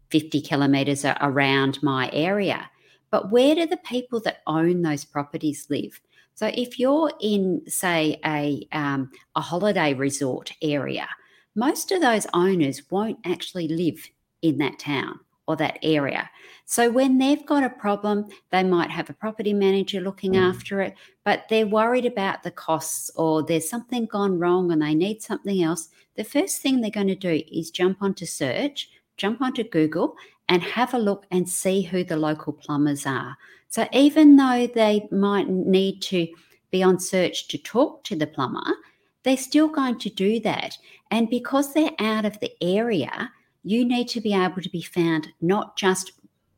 50 0.09 0.41
kilometres 0.41 1.05
around 1.05 1.81
my 1.83 2.09
area. 2.11 2.69
But 3.11 3.31
where 3.31 3.55
do 3.55 3.65
the 3.67 3.77
people 3.77 4.19
that 4.21 4.41
own 4.47 4.81
those 4.81 5.05
properties 5.05 5.67
live? 5.69 5.99
So 6.33 6.47
if 6.53 6.79
you're 6.79 7.11
in, 7.21 7.61
say, 7.67 8.19
a, 8.25 8.67
um, 8.71 9.11
a 9.35 9.41
holiday 9.41 9.93
resort 9.93 10.53
area, 10.61 11.07
most 11.55 11.91
of 11.91 12.01
those 12.01 12.25
owners 12.33 12.89
won't 12.89 13.19
actually 13.25 13.67
live 13.67 14.09
in 14.41 14.57
that 14.57 14.79
town 14.79 15.19
or 15.47 15.55
that 15.57 15.79
area. 15.83 16.29
So 16.65 16.89
when 16.89 17.17
they've 17.17 17.45
got 17.45 17.63
a 17.63 17.69
problem, 17.69 18.27
they 18.51 18.63
might 18.63 18.89
have 18.91 19.09
a 19.09 19.13
property 19.13 19.53
manager 19.53 19.99
looking 19.99 20.33
mm. 20.33 20.41
after 20.41 20.81
it, 20.81 20.95
but 21.25 21.45
they're 21.49 21.67
worried 21.67 22.05
about 22.05 22.43
the 22.43 22.51
costs 22.51 23.11
or 23.15 23.43
there's 23.43 23.69
something 23.69 24.05
gone 24.05 24.39
wrong 24.39 24.71
and 24.71 24.81
they 24.81 24.95
need 24.95 25.21
something 25.21 25.61
else. 25.61 25.89
The 26.15 26.23
first 26.23 26.61
thing 26.61 26.79
they're 26.79 26.91
going 26.91 27.07
to 27.07 27.15
do 27.15 27.41
is 27.51 27.71
jump 27.71 28.01
onto 28.01 28.25
search, 28.25 28.89
jump 29.17 29.41
onto 29.41 29.63
Google 29.63 30.15
and 30.47 30.61
have 30.63 30.93
a 30.93 30.99
look 30.99 31.25
and 31.31 31.47
see 31.47 31.81
who 31.81 32.03
the 32.03 32.17
local 32.17 32.53
plumbers 32.53 33.05
are. 33.05 33.37
So 33.69 33.87
even 33.93 34.35
though 34.35 34.67
they 34.67 35.07
might 35.11 35.49
need 35.49 36.01
to 36.03 36.27
be 36.71 36.83
on 36.83 36.99
search 36.99 37.47
to 37.49 37.57
talk 37.57 38.03
to 38.05 38.15
the 38.15 38.27
plumber, 38.27 38.75
they're 39.23 39.37
still 39.37 39.67
going 39.67 39.99
to 39.99 40.09
do 40.09 40.39
that. 40.41 40.77
And 41.09 41.29
because 41.29 41.73
they're 41.73 41.91
out 41.99 42.25
of 42.25 42.39
the 42.39 42.51
area, 42.61 43.31
you 43.63 43.85
need 43.85 44.07
to 44.09 44.21
be 44.21 44.33
able 44.33 44.61
to 44.61 44.69
be 44.69 44.81
found 44.81 45.27
not 45.41 45.77
just 45.77 46.13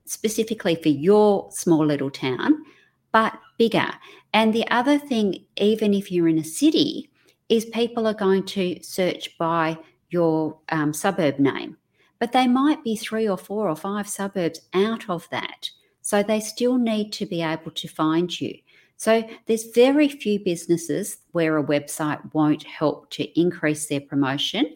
specifically 0.06 0.76
for 0.76 0.90
your 0.90 1.50
small 1.52 1.86
little 1.86 2.12
town, 2.12 2.64
but 3.12 3.34
bigger. 3.58 3.90
And 4.34 4.54
the 4.54 4.68
other 4.70 4.98
thing, 4.98 5.46
even 5.58 5.94
if 5.94 6.12
you're 6.12 6.28
in 6.28 6.40
a 6.40 6.44
city, 6.44 7.10
is 7.50 7.66
people 7.66 8.08
are 8.08 8.14
going 8.14 8.44
to 8.44 8.82
search 8.82 9.38
by 9.38 9.78
your 10.10 10.58
um, 10.70 10.94
suburb 10.94 11.40
name, 11.40 11.78
but 12.20 12.32
they 12.32 12.48
might 12.48 12.84
be 12.84 12.96
three 12.96 13.28
or 13.28 13.38
four 13.38 13.70
or 13.70 13.76
five 13.76 14.08
suburbs 14.08 14.62
out 14.74 15.10
of 15.10 15.28
that. 15.30 15.70
So 16.02 16.22
they 16.24 16.40
still 16.40 16.78
need 16.78 17.12
to 17.14 17.26
be 17.26 17.42
able 17.42 17.72
to 17.72 17.88
find 17.88 18.40
you. 18.40 18.56
So 18.98 19.28
there's 19.48 19.72
very 19.72 20.08
few 20.08 20.40
businesses 20.40 21.18
where 21.32 21.58
a 21.58 21.64
website 21.64 22.34
won't 22.34 22.64
help 22.64 23.10
to 23.12 23.40
increase 23.40 23.88
their 23.88 24.02
promotion. 24.02 24.76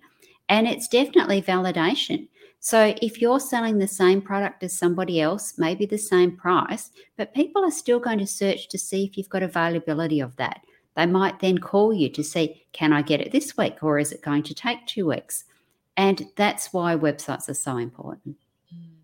And 0.49 0.67
it's 0.67 0.87
definitely 0.87 1.41
validation. 1.41 2.27
So 2.59 2.95
if 3.01 3.21
you're 3.21 3.39
selling 3.39 3.77
the 3.77 3.87
same 3.87 4.21
product 4.21 4.63
as 4.63 4.77
somebody 4.77 5.21
else, 5.21 5.53
maybe 5.57 5.85
the 5.85 5.97
same 5.97 6.35
price, 6.35 6.91
but 7.15 7.33
people 7.33 7.63
are 7.63 7.71
still 7.71 7.99
going 7.99 8.19
to 8.19 8.27
search 8.27 8.67
to 8.69 8.79
see 8.79 9.05
if 9.05 9.17
you've 9.17 9.29
got 9.29 9.43
availability 9.43 10.19
of 10.19 10.35
that. 10.37 10.61
They 10.95 11.05
might 11.05 11.39
then 11.39 11.59
call 11.59 11.93
you 11.93 12.09
to 12.09 12.23
see, 12.23 12.65
can 12.73 12.91
I 12.91 13.03
get 13.03 13.21
it 13.21 13.31
this 13.31 13.55
week 13.55 13.83
or 13.83 13.99
is 13.99 14.11
it 14.11 14.23
going 14.23 14.43
to 14.43 14.55
take 14.55 14.85
two 14.87 15.05
weeks? 15.05 15.43
And 15.95 16.27
that's 16.35 16.73
why 16.73 16.95
websites 16.95 17.49
are 17.49 17.53
so 17.53 17.77
important. 17.77 18.37
Mm. 18.73 18.95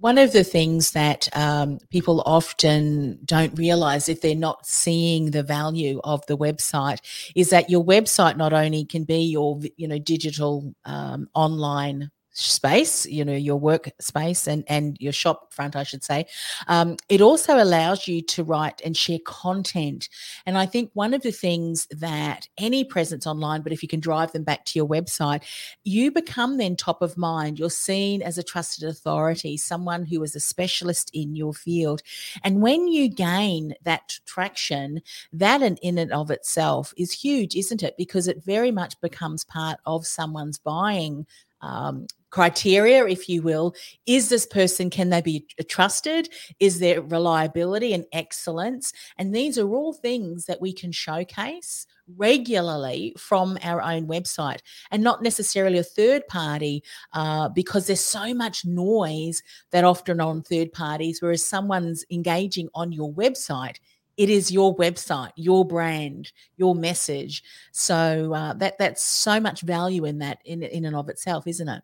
One 0.00 0.16
of 0.16 0.32
the 0.32 0.44
things 0.44 0.92
that 0.92 1.28
um, 1.36 1.78
people 1.90 2.22
often 2.24 3.18
don't 3.22 3.58
realize 3.58 4.08
if 4.08 4.22
they're 4.22 4.34
not 4.34 4.64
seeing 4.66 5.30
the 5.30 5.42
value 5.42 6.00
of 6.02 6.24
the 6.24 6.38
website 6.38 7.00
is 7.36 7.50
that 7.50 7.68
your 7.68 7.84
website 7.84 8.38
not 8.38 8.54
only 8.54 8.86
can 8.86 9.04
be 9.04 9.18
your 9.18 9.60
you 9.76 9.86
know 9.86 9.98
digital 9.98 10.74
um, 10.86 11.28
online 11.34 12.10
space, 12.32 13.06
you 13.06 13.24
know, 13.24 13.34
your 13.34 13.58
work 13.58 13.90
space 14.00 14.46
and, 14.46 14.64
and 14.68 14.96
your 15.00 15.12
shop 15.12 15.52
front, 15.52 15.76
I 15.76 15.82
should 15.82 16.04
say. 16.04 16.26
Um, 16.68 16.96
it 17.08 17.20
also 17.20 17.62
allows 17.62 18.06
you 18.06 18.22
to 18.22 18.44
write 18.44 18.80
and 18.84 18.96
share 18.96 19.18
content. 19.24 20.08
And 20.46 20.56
I 20.56 20.66
think 20.66 20.90
one 20.94 21.12
of 21.12 21.22
the 21.22 21.32
things 21.32 21.86
that 21.90 22.48
any 22.56 22.84
presence 22.84 23.26
online, 23.26 23.62
but 23.62 23.72
if 23.72 23.82
you 23.82 23.88
can 23.88 24.00
drive 24.00 24.32
them 24.32 24.44
back 24.44 24.64
to 24.66 24.78
your 24.78 24.86
website, 24.86 25.42
you 25.84 26.10
become 26.10 26.56
then 26.56 26.76
top 26.76 27.02
of 27.02 27.16
mind. 27.16 27.58
You're 27.58 27.70
seen 27.70 28.22
as 28.22 28.38
a 28.38 28.42
trusted 28.42 28.88
authority, 28.88 29.56
someone 29.56 30.04
who 30.04 30.22
is 30.22 30.36
a 30.36 30.40
specialist 30.40 31.10
in 31.12 31.34
your 31.34 31.52
field. 31.52 32.02
And 32.44 32.62
when 32.62 32.88
you 32.88 33.08
gain 33.08 33.74
that 33.82 34.18
traction, 34.24 35.02
that 35.32 35.62
in, 35.62 35.76
in 35.78 35.98
and 35.98 36.12
of 36.12 36.30
itself 36.30 36.94
is 36.96 37.12
huge, 37.12 37.56
isn't 37.56 37.82
it? 37.82 37.96
Because 37.96 38.28
it 38.28 38.44
very 38.44 38.70
much 38.70 39.00
becomes 39.00 39.44
part 39.44 39.78
of 39.84 40.06
someone's 40.06 40.58
buying 40.58 41.26
um, 41.62 42.06
criteria, 42.30 43.06
if 43.06 43.28
you 43.28 43.42
will. 43.42 43.74
Is 44.06 44.28
this 44.28 44.46
person, 44.46 44.90
can 44.90 45.10
they 45.10 45.20
be 45.20 45.46
trusted? 45.68 46.28
Is 46.58 46.78
there 46.78 47.02
reliability 47.02 47.92
and 47.92 48.04
excellence? 48.12 48.92
And 49.18 49.34
these 49.34 49.58
are 49.58 49.68
all 49.68 49.92
things 49.92 50.46
that 50.46 50.60
we 50.60 50.72
can 50.72 50.92
showcase 50.92 51.86
regularly 52.16 53.14
from 53.16 53.56
our 53.62 53.80
own 53.80 54.06
website 54.06 54.60
and 54.90 55.02
not 55.02 55.22
necessarily 55.22 55.78
a 55.78 55.84
third 55.84 56.26
party 56.26 56.82
uh, 57.12 57.48
because 57.48 57.86
there's 57.86 58.04
so 58.04 58.34
much 58.34 58.64
noise 58.64 59.42
that 59.70 59.84
often 59.84 60.20
on 60.20 60.42
third 60.42 60.72
parties, 60.72 61.20
whereas 61.20 61.44
someone's 61.44 62.04
engaging 62.10 62.68
on 62.74 62.92
your 62.92 63.12
website 63.12 63.76
it 64.16 64.28
is 64.28 64.52
your 64.52 64.76
website, 64.76 65.30
your 65.36 65.64
brand, 65.64 66.30
your 66.58 66.74
message. 66.74 67.42
So 67.72 68.34
uh, 68.34 68.52
that 68.54 68.76
that's 68.76 69.02
so 69.02 69.40
much 69.40 69.62
value 69.62 70.04
in 70.04 70.18
that 70.18 70.40
in 70.44 70.62
in 70.62 70.84
and 70.84 70.94
of 70.94 71.08
itself, 71.08 71.46
isn't 71.46 71.68
it? 71.70 71.82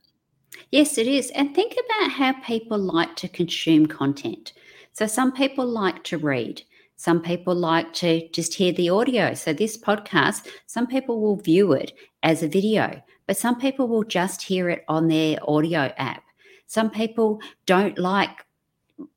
Yes, 0.71 0.99
it 0.99 1.07
is. 1.07 1.31
And 1.31 1.55
think 1.55 1.73
about 1.73 2.11
how 2.11 2.33
people 2.41 2.79
like 2.79 3.17
to 3.17 3.29
consume 3.29 3.87
content. 3.87 4.53
So 4.93 5.07
some 5.07 5.33
people 5.33 5.67
like 5.67 6.05
to 6.05 6.19
read. 6.19 6.63
Some 6.97 7.21
people 7.21 7.55
like 7.55 7.93
to 7.95 8.27
just 8.31 8.55
hear 8.55 8.73
the 8.73 8.89
audio. 8.89 9.35
So 9.35 9.53
this 9.53 9.77
podcast, 9.77 10.49
some 10.67 10.87
people 10.87 11.21
will 11.21 11.37
view 11.37 11.73
it 11.73 11.93
as 12.23 12.43
a 12.43 12.49
video, 12.49 13.03
but 13.27 13.37
some 13.37 13.61
people 13.61 13.87
will 13.87 14.05
just 14.05 14.43
hear 14.43 14.71
it 14.71 14.85
on 14.89 15.09
their 15.09 15.39
audio 15.47 15.93
app. 15.99 16.23
Some 16.67 16.91
people 16.91 17.41
don't 17.67 17.99
like 17.99 18.47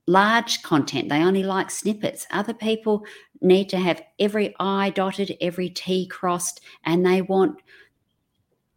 large 0.08 0.62
content. 0.64 1.08
They 1.10 1.24
only 1.24 1.44
like 1.44 1.72
snippets. 1.72 2.28
Other 2.32 2.54
people 2.54 3.06
need 3.42 3.70
to 3.70 3.78
have 3.78 4.02
every 4.20 4.54
I 4.60 4.90
dotted, 4.90 5.38
every 5.40 5.70
T 5.70 6.06
crossed, 6.08 6.60
and 6.84 7.06
they 7.06 7.22
want 7.22 7.62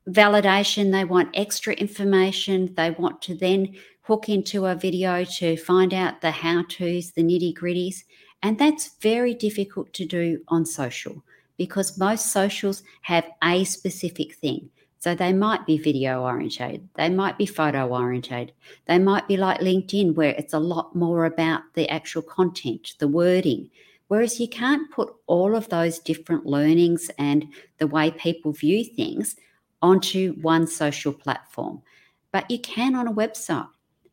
validation. 0.09 0.93
They 0.93 1.05
want 1.05 1.31
extra 1.35 1.75
information. 1.75 2.75
They 2.75 2.91
want 2.91 3.23
to 3.23 3.35
then 3.35 3.75
hook 4.03 4.29
into 4.29 4.67
a 4.67 4.75
video 4.75 5.25
to 5.25 5.57
find 5.57 5.95
out 5.95 6.21
the 6.21 6.31
how 6.31 6.65
to's, 6.69 7.13
the 7.13 7.23
nitty 7.23 7.57
gritties. 7.57 8.05
And 8.43 8.59
that's 8.59 8.97
very 9.01 9.35
difficult 9.35 9.93
to 9.95 10.05
do 10.05 10.41
on 10.49 10.67
social 10.67 11.23
because 11.57 11.99
most 11.99 12.33
socials 12.33 12.83
have 13.03 13.29
a 13.43 13.65
specific 13.65 14.35
thing. 14.35 14.69
So 14.99 15.15
they 15.15 15.33
might 15.33 15.67
be 15.67 15.79
video 15.79 16.23
oriented, 16.23 16.89
they 16.95 17.09
might 17.09 17.37
be 17.37 17.45
photo 17.45 17.89
oriented, 17.89 18.53
they 18.87 19.01
might 19.01 19.27
be 19.27 19.37
like 19.37 19.59
LinkedIn, 19.59 20.15
where 20.15 20.31
it's 20.31 20.55
a 20.55 20.61
lot 20.61 20.95
more 20.95 21.25
about 21.25 21.63
the 21.75 21.89
actual 21.89 22.23
content, 22.23 22.95
the 23.01 23.09
wording. 23.09 23.69
Whereas 24.07 24.39
you 24.39 24.47
can't 24.49 24.91
put 24.93 25.13
all 25.27 25.57
of 25.57 25.69
those 25.71 25.99
different 25.99 26.47
learnings 26.47 27.11
and 27.19 27.47
the 27.79 27.89
way 27.89 28.13
people 28.13 28.53
view 28.53 28.85
things 28.85 29.35
onto 29.83 30.35
one 30.41 30.67
social 30.67 31.13
platform, 31.13 31.83
but 32.33 32.51
you 32.51 32.59
can 32.61 32.95
on 32.95 33.09
a 33.09 33.13
website. 33.13 33.69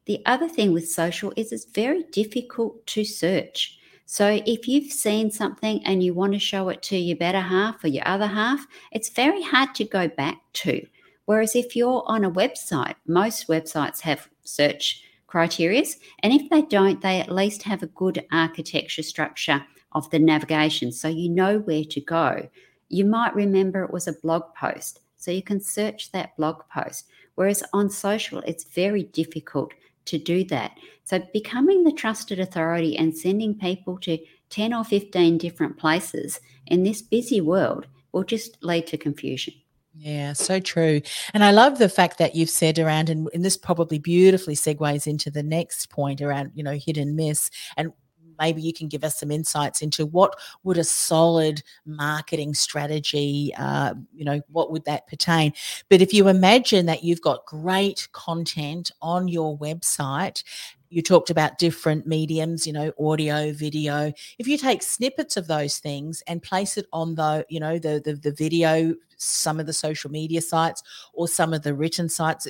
the 0.05 0.21
other 0.25 0.49
thing 0.49 0.73
with 0.73 0.89
social 0.89 1.31
is 1.37 1.51
it's 1.51 1.65
very 1.65 2.01
difficult 2.11 2.83
to 2.87 3.03
search. 3.03 3.77
So 4.07 4.41
if 4.47 4.67
you've 4.67 4.91
seen 4.91 5.29
something 5.29 5.85
and 5.85 6.01
you 6.01 6.15
want 6.15 6.33
to 6.33 6.39
show 6.39 6.69
it 6.69 6.81
to 6.83 6.97
your 6.97 7.15
better 7.15 7.41
half 7.41 7.83
or 7.83 7.89
your 7.89 8.07
other 8.07 8.25
half, 8.25 8.65
it's 8.91 9.09
very 9.09 9.43
hard 9.43 9.75
to 9.75 9.83
go 9.85 10.07
back 10.07 10.37
to. 10.53 10.83
Whereas 11.25 11.55
if 11.55 11.75
you're 11.75 12.01
on 12.07 12.23
a 12.23 12.31
website, 12.31 12.95
most 13.05 13.47
websites 13.47 14.01
have 14.01 14.27
search 14.43 15.03
criterias, 15.27 15.97
and 16.23 16.33
if 16.33 16.49
they 16.49 16.63
don't, 16.63 17.01
they 17.01 17.21
at 17.21 17.31
least 17.31 17.61
have 17.61 17.83
a 17.83 17.87
good 17.87 18.25
architecture 18.31 19.03
structure 19.03 19.63
of 19.91 20.09
the 20.09 20.17
navigation 20.17 20.91
so 20.91 21.07
you 21.07 21.29
know 21.29 21.59
where 21.59 21.83
to 21.83 22.01
go. 22.01 22.49
You 22.87 23.05
might 23.05 23.35
remember 23.35 23.83
it 23.83 23.93
was 23.93 24.07
a 24.07 24.13
blog 24.13 24.55
post, 24.55 25.01
so 25.19 25.31
you 25.31 25.43
can 25.43 25.61
search 25.61 26.11
that 26.11 26.35
blog 26.37 26.61
post. 26.73 27.05
Whereas 27.35 27.63
on 27.73 27.89
social, 27.89 28.39
it's 28.39 28.63
very 28.63 29.03
difficult 29.03 29.73
to 30.05 30.17
do 30.17 30.43
that. 30.45 30.71
So, 31.03 31.19
becoming 31.33 31.83
the 31.83 31.91
trusted 31.91 32.39
authority 32.39 32.97
and 32.97 33.15
sending 33.15 33.55
people 33.55 33.97
to 33.99 34.17
10 34.49 34.73
or 34.73 34.83
15 34.83 35.37
different 35.37 35.77
places 35.77 36.39
in 36.65 36.83
this 36.83 37.01
busy 37.01 37.41
world 37.41 37.87
will 38.11 38.23
just 38.23 38.57
lead 38.63 38.87
to 38.87 38.97
confusion. 38.97 39.53
Yeah, 39.95 40.33
so 40.33 40.59
true. 40.59 41.01
And 41.33 41.43
I 41.43 41.51
love 41.51 41.77
the 41.77 41.89
fact 41.89 42.19
that 42.19 42.35
you've 42.35 42.49
said 42.49 42.79
around, 42.79 43.09
and, 43.09 43.27
and 43.33 43.43
this 43.43 43.57
probably 43.57 43.99
beautifully 43.99 44.55
segues 44.55 45.07
into 45.07 45.29
the 45.29 45.43
next 45.43 45.89
point 45.89 46.21
around, 46.21 46.51
you 46.55 46.63
know, 46.63 46.77
hit 46.77 46.97
and 46.97 47.15
miss. 47.15 47.49
And 47.75 47.91
maybe 48.39 48.61
you 48.61 48.73
can 48.73 48.87
give 48.87 49.03
us 49.03 49.19
some 49.19 49.31
insights 49.31 49.81
into 49.81 50.05
what 50.05 50.35
would 50.63 50.77
a 50.77 50.83
solid 50.83 51.61
marketing 51.85 52.53
strategy 52.53 53.53
uh, 53.57 53.93
you 54.13 54.25
know 54.25 54.41
what 54.47 54.71
would 54.71 54.85
that 54.85 55.07
pertain? 55.07 55.53
But 55.89 56.01
if 56.01 56.13
you 56.13 56.27
imagine 56.27 56.85
that 56.87 57.03
you've 57.03 57.21
got 57.21 57.45
great 57.45 58.07
content 58.11 58.91
on 59.01 59.27
your 59.27 59.57
website 59.57 60.43
you 60.89 61.01
talked 61.01 61.29
about 61.29 61.57
different 61.57 62.07
mediums 62.07 62.65
you 62.65 62.73
know 62.73 62.91
audio 62.99 63.53
video. 63.53 64.11
If 64.37 64.47
you 64.47 64.57
take 64.57 64.83
snippets 64.83 65.37
of 65.37 65.47
those 65.47 65.77
things 65.77 66.23
and 66.27 66.41
place 66.41 66.77
it 66.77 66.87
on 66.91 67.15
the 67.15 67.45
you 67.49 67.59
know 67.59 67.77
the 67.79 68.01
the, 68.03 68.13
the 68.13 68.31
video 68.31 68.95
some 69.17 69.59
of 69.59 69.65
the 69.65 69.73
social 69.73 70.09
media 70.09 70.41
sites 70.41 70.81
or 71.13 71.27
some 71.27 71.53
of 71.53 71.61
the 71.61 71.73
written 71.73 72.09
sites 72.09 72.47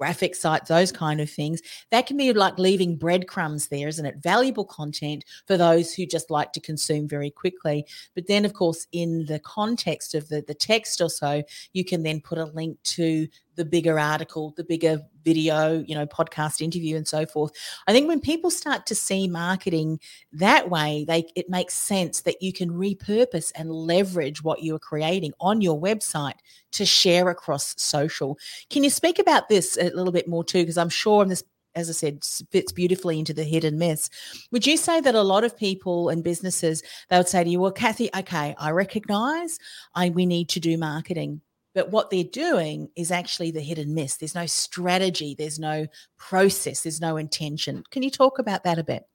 graphic 0.00 0.34
sites, 0.34 0.70
those 0.70 0.90
kind 0.90 1.20
of 1.20 1.28
things. 1.28 1.60
That 1.90 2.06
can 2.06 2.16
be 2.16 2.32
like 2.32 2.58
leaving 2.58 2.96
breadcrumbs 2.96 3.68
there, 3.68 3.86
isn't 3.86 4.06
it? 4.06 4.22
Valuable 4.22 4.64
content 4.64 5.26
for 5.46 5.58
those 5.58 5.92
who 5.92 6.06
just 6.06 6.30
like 6.30 6.54
to 6.54 6.60
consume 6.60 7.06
very 7.06 7.30
quickly. 7.30 7.84
But 8.14 8.26
then, 8.26 8.46
of 8.46 8.54
course, 8.54 8.86
in 8.92 9.26
the 9.26 9.38
context 9.40 10.14
of 10.14 10.28
the, 10.28 10.42
the 10.46 10.54
text 10.54 11.02
or 11.02 11.10
so, 11.10 11.42
you 11.74 11.84
can 11.84 12.02
then 12.02 12.22
put 12.22 12.38
a 12.38 12.46
link 12.46 12.82
to 12.94 13.28
the 13.56 13.64
bigger 13.64 13.98
article, 13.98 14.54
the 14.56 14.64
bigger 14.64 15.02
video, 15.24 15.84
you 15.86 15.94
know, 15.94 16.06
podcast 16.06 16.60
interview 16.60 16.96
and 16.96 17.06
so 17.06 17.26
forth. 17.26 17.52
I 17.86 17.92
think 17.92 18.08
when 18.08 18.20
people 18.20 18.50
start 18.50 18.86
to 18.86 18.94
see 18.94 19.28
marketing 19.28 20.00
that 20.32 20.70
way, 20.70 21.04
they 21.06 21.26
it 21.36 21.50
makes 21.50 21.74
sense 21.74 22.22
that 22.22 22.42
you 22.42 22.52
can 22.52 22.70
repurpose 22.70 23.52
and 23.54 23.70
leverage 23.70 24.42
what 24.42 24.62
you 24.62 24.74
are 24.74 24.80
creating 24.80 25.32
on 25.40 25.60
your 25.60 25.80
website 25.80 26.38
to 26.72 26.86
share 26.86 27.28
across 27.28 27.74
social. 27.80 28.38
Can 28.70 28.84
you 28.84 28.90
speak 28.90 29.18
about 29.18 29.48
this 29.48 29.76
a 29.76 29.90
little 29.90 30.12
bit 30.12 30.28
more 30.28 30.44
too? 30.44 30.62
Because 30.62 30.78
I'm 30.78 30.88
sure 30.88 31.24
this 31.24 31.42
as 31.74 31.88
I 31.88 31.92
said, 31.92 32.24
fits 32.50 32.72
beautifully 32.72 33.18
into 33.18 33.32
the 33.32 33.44
hit 33.44 33.64
and 33.64 33.78
miss. 33.78 34.10
Would 34.50 34.66
you 34.66 34.76
say 34.76 35.00
that 35.00 35.14
a 35.14 35.22
lot 35.22 35.44
of 35.44 35.56
people 35.56 36.08
and 36.08 36.24
businesses 36.24 36.82
they 37.08 37.16
would 37.16 37.28
say 37.28 37.44
to 37.44 37.50
you, 37.50 37.60
"Well, 37.60 37.72
Kathy, 37.72 38.10
okay, 38.16 38.54
I 38.58 38.70
recognise 38.70 39.58
I 39.94 40.10
we 40.10 40.26
need 40.26 40.48
to 40.50 40.60
do 40.60 40.76
marketing, 40.76 41.40
but 41.74 41.90
what 41.90 42.10
they're 42.10 42.24
doing 42.24 42.88
is 42.96 43.10
actually 43.10 43.50
the 43.50 43.60
hit 43.60 43.78
and 43.78 43.94
miss. 43.94 44.16
There's 44.16 44.34
no 44.34 44.46
strategy, 44.46 45.34
there's 45.38 45.58
no 45.58 45.86
process, 46.18 46.82
there's 46.82 47.00
no 47.00 47.16
intention. 47.16 47.84
Can 47.90 48.02
you 48.02 48.10
talk 48.10 48.38
about 48.38 48.64
that 48.64 48.78
a 48.78 48.84
bit? 48.84 49.06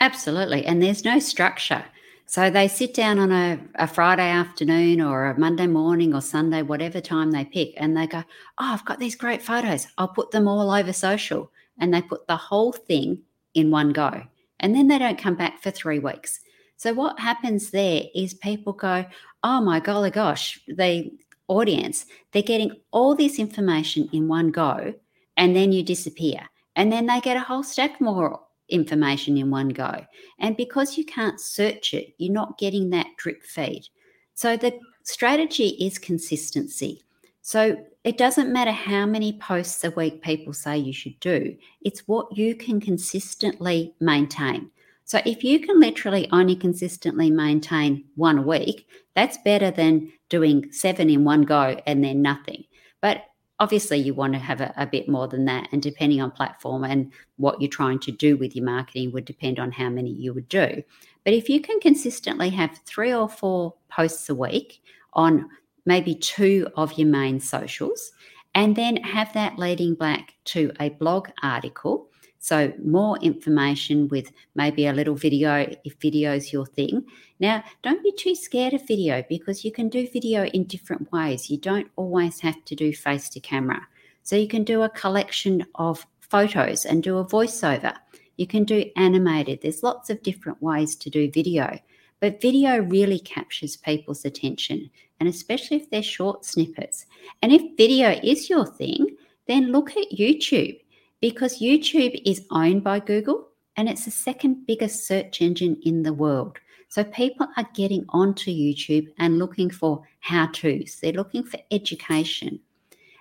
Absolutely. 0.00 0.64
And 0.64 0.82
there's 0.82 1.04
no 1.04 1.18
structure. 1.18 1.84
So 2.30 2.48
they 2.48 2.68
sit 2.68 2.94
down 2.94 3.18
on 3.18 3.32
a, 3.32 3.58
a 3.74 3.86
Friday 3.86 4.28
afternoon 4.28 5.00
or 5.00 5.26
a 5.26 5.38
Monday 5.38 5.66
morning 5.66 6.14
or 6.14 6.20
Sunday, 6.20 6.62
whatever 6.62 7.00
time 7.00 7.32
they 7.32 7.44
pick, 7.44 7.74
and 7.76 7.96
they 7.96 8.06
go, 8.06 8.18
Oh, 8.18 8.72
I've 8.72 8.84
got 8.84 9.00
these 9.00 9.16
great 9.16 9.42
photos. 9.42 9.88
I'll 9.98 10.08
put 10.08 10.30
them 10.30 10.46
all 10.46 10.70
over 10.70 10.92
social. 10.92 11.50
And 11.78 11.92
they 11.92 12.02
put 12.02 12.28
the 12.28 12.36
whole 12.36 12.72
thing 12.72 13.22
in 13.54 13.70
one 13.70 13.92
go. 13.92 14.22
And 14.60 14.74
then 14.74 14.86
they 14.86 14.98
don't 14.98 15.18
come 15.18 15.34
back 15.34 15.60
for 15.62 15.70
three 15.70 15.98
weeks. 15.98 16.40
So 16.76 16.94
what 16.94 17.18
happens 17.18 17.70
there 17.70 18.04
is 18.14 18.32
people 18.32 18.74
go, 18.74 19.06
Oh 19.42 19.60
my 19.60 19.80
golly 19.80 20.10
gosh, 20.10 20.60
they 20.68 21.12
audience, 21.50 22.06
they're 22.32 22.42
getting 22.42 22.76
all 22.92 23.14
this 23.14 23.38
information 23.38 24.08
in 24.12 24.28
one 24.28 24.50
go 24.50 24.94
and 25.36 25.54
then 25.54 25.72
you 25.72 25.82
disappear. 25.82 26.48
And 26.76 26.92
then 26.92 27.06
they 27.06 27.20
get 27.20 27.36
a 27.36 27.40
whole 27.40 27.64
stack 27.64 28.00
more 28.00 28.40
information 28.68 29.36
in 29.36 29.50
one 29.50 29.70
go. 29.70 30.06
And 30.38 30.56
because 30.56 30.96
you 30.96 31.04
can't 31.04 31.40
search 31.40 31.92
it, 31.92 32.14
you're 32.18 32.32
not 32.32 32.56
getting 32.56 32.90
that 32.90 33.08
drip 33.16 33.42
feed. 33.42 33.88
So 34.34 34.56
the 34.56 34.78
strategy 35.02 35.68
is 35.80 35.98
consistency. 35.98 37.02
So 37.42 37.84
it 38.04 38.16
doesn't 38.16 38.52
matter 38.52 38.70
how 38.70 39.06
many 39.06 39.38
posts 39.38 39.82
a 39.82 39.90
week 39.90 40.22
people 40.22 40.52
say 40.52 40.78
you 40.78 40.92
should 40.92 41.18
do, 41.20 41.56
it's 41.82 42.06
what 42.06 42.36
you 42.36 42.54
can 42.54 42.80
consistently 42.80 43.94
maintain. 44.00 44.70
So 45.10 45.20
if 45.26 45.42
you 45.42 45.58
can 45.58 45.80
literally 45.80 46.28
only 46.30 46.54
consistently 46.54 47.32
maintain 47.32 48.04
one 48.14 48.38
a 48.38 48.42
week, 48.42 48.86
that's 49.16 49.38
better 49.38 49.72
than 49.72 50.12
doing 50.28 50.70
seven 50.70 51.10
in 51.10 51.24
one 51.24 51.42
go 51.42 51.76
and 51.84 52.04
then 52.04 52.22
nothing. 52.22 52.62
But 53.00 53.24
obviously, 53.58 53.98
you 53.98 54.14
want 54.14 54.34
to 54.34 54.38
have 54.38 54.60
a, 54.60 54.72
a, 54.76 54.86
bit 54.86 55.08
more 55.08 55.26
than 55.26 55.46
that. 55.46 55.66
And 55.72 55.82
depending 55.82 56.22
on 56.22 56.30
platform 56.30 56.84
and 56.84 57.12
what 57.38 57.60
you're 57.60 57.68
trying 57.68 57.98
to 57.98 58.12
do 58.12 58.36
with 58.36 58.54
your 58.54 58.64
marketing 58.64 59.10
would 59.10 59.24
depend 59.24 59.58
on 59.58 59.72
how 59.72 59.88
many 59.88 60.10
you 60.10 60.32
would 60.32 60.48
do. 60.48 60.80
But 61.24 61.34
if 61.34 61.48
you 61.48 61.60
can 61.60 61.80
consistently 61.80 62.50
have 62.50 62.78
three 62.86 63.12
or 63.12 63.28
four 63.28 63.74
posts 63.88 64.28
a 64.28 64.34
week 64.36 64.80
on 65.14 65.50
maybe 65.86 66.14
two 66.14 66.68
of 66.76 66.92
your 66.92 67.08
main 67.08 67.40
socials, 67.40 68.12
and 68.54 68.76
then 68.76 68.98
have 68.98 69.32
that 69.32 69.58
leading 69.58 69.96
back 69.96 70.34
to 70.44 70.70
a 70.78 70.90
blog 70.90 71.30
article 71.42 72.09
so, 72.42 72.72
more 72.82 73.18
information 73.18 74.08
with 74.08 74.32
maybe 74.54 74.86
a 74.86 74.94
little 74.94 75.14
video 75.14 75.70
if 75.84 75.96
video 76.00 76.32
is 76.32 76.54
your 76.54 76.64
thing. 76.64 77.04
Now, 77.38 77.62
don't 77.82 78.02
be 78.02 78.12
too 78.12 78.34
scared 78.34 78.72
of 78.72 78.88
video 78.88 79.22
because 79.28 79.62
you 79.62 79.70
can 79.70 79.90
do 79.90 80.08
video 80.10 80.46
in 80.46 80.64
different 80.64 81.12
ways. 81.12 81.50
You 81.50 81.58
don't 81.58 81.90
always 81.96 82.40
have 82.40 82.64
to 82.64 82.74
do 82.74 82.94
face 82.94 83.28
to 83.30 83.40
camera. 83.40 83.86
So, 84.22 84.36
you 84.36 84.48
can 84.48 84.64
do 84.64 84.80
a 84.80 84.88
collection 84.88 85.66
of 85.74 86.06
photos 86.20 86.86
and 86.86 87.02
do 87.02 87.18
a 87.18 87.26
voiceover. 87.26 87.94
You 88.38 88.46
can 88.46 88.64
do 88.64 88.90
animated. 88.96 89.60
There's 89.60 89.82
lots 89.82 90.08
of 90.08 90.22
different 90.22 90.62
ways 90.62 90.96
to 90.96 91.10
do 91.10 91.30
video. 91.30 91.78
But 92.20 92.40
video 92.40 92.78
really 92.78 93.18
captures 93.18 93.76
people's 93.76 94.24
attention, 94.24 94.90
and 95.20 95.28
especially 95.28 95.76
if 95.76 95.90
they're 95.90 96.02
short 96.02 96.46
snippets. 96.46 97.04
And 97.42 97.52
if 97.52 97.76
video 97.76 98.18
is 98.22 98.48
your 98.48 98.64
thing, 98.64 99.18
then 99.46 99.72
look 99.72 99.90
at 99.90 100.10
YouTube 100.10 100.78
because 101.20 101.60
YouTube 101.60 102.20
is 102.24 102.46
owned 102.50 102.82
by 102.82 102.98
Google 103.00 103.48
and 103.76 103.88
it's 103.88 104.04
the 104.04 104.10
second 104.10 104.66
biggest 104.66 105.06
search 105.06 105.40
engine 105.40 105.78
in 105.84 106.02
the 106.02 106.12
world. 106.12 106.58
So 106.88 107.04
people 107.04 107.46
are 107.56 107.68
getting 107.74 108.04
onto 108.08 108.50
YouTube 108.50 109.08
and 109.18 109.38
looking 109.38 109.70
for 109.70 110.02
how 110.20 110.46
to's, 110.46 110.98
they're 111.00 111.12
looking 111.12 111.44
for 111.44 111.60
education. 111.70 112.60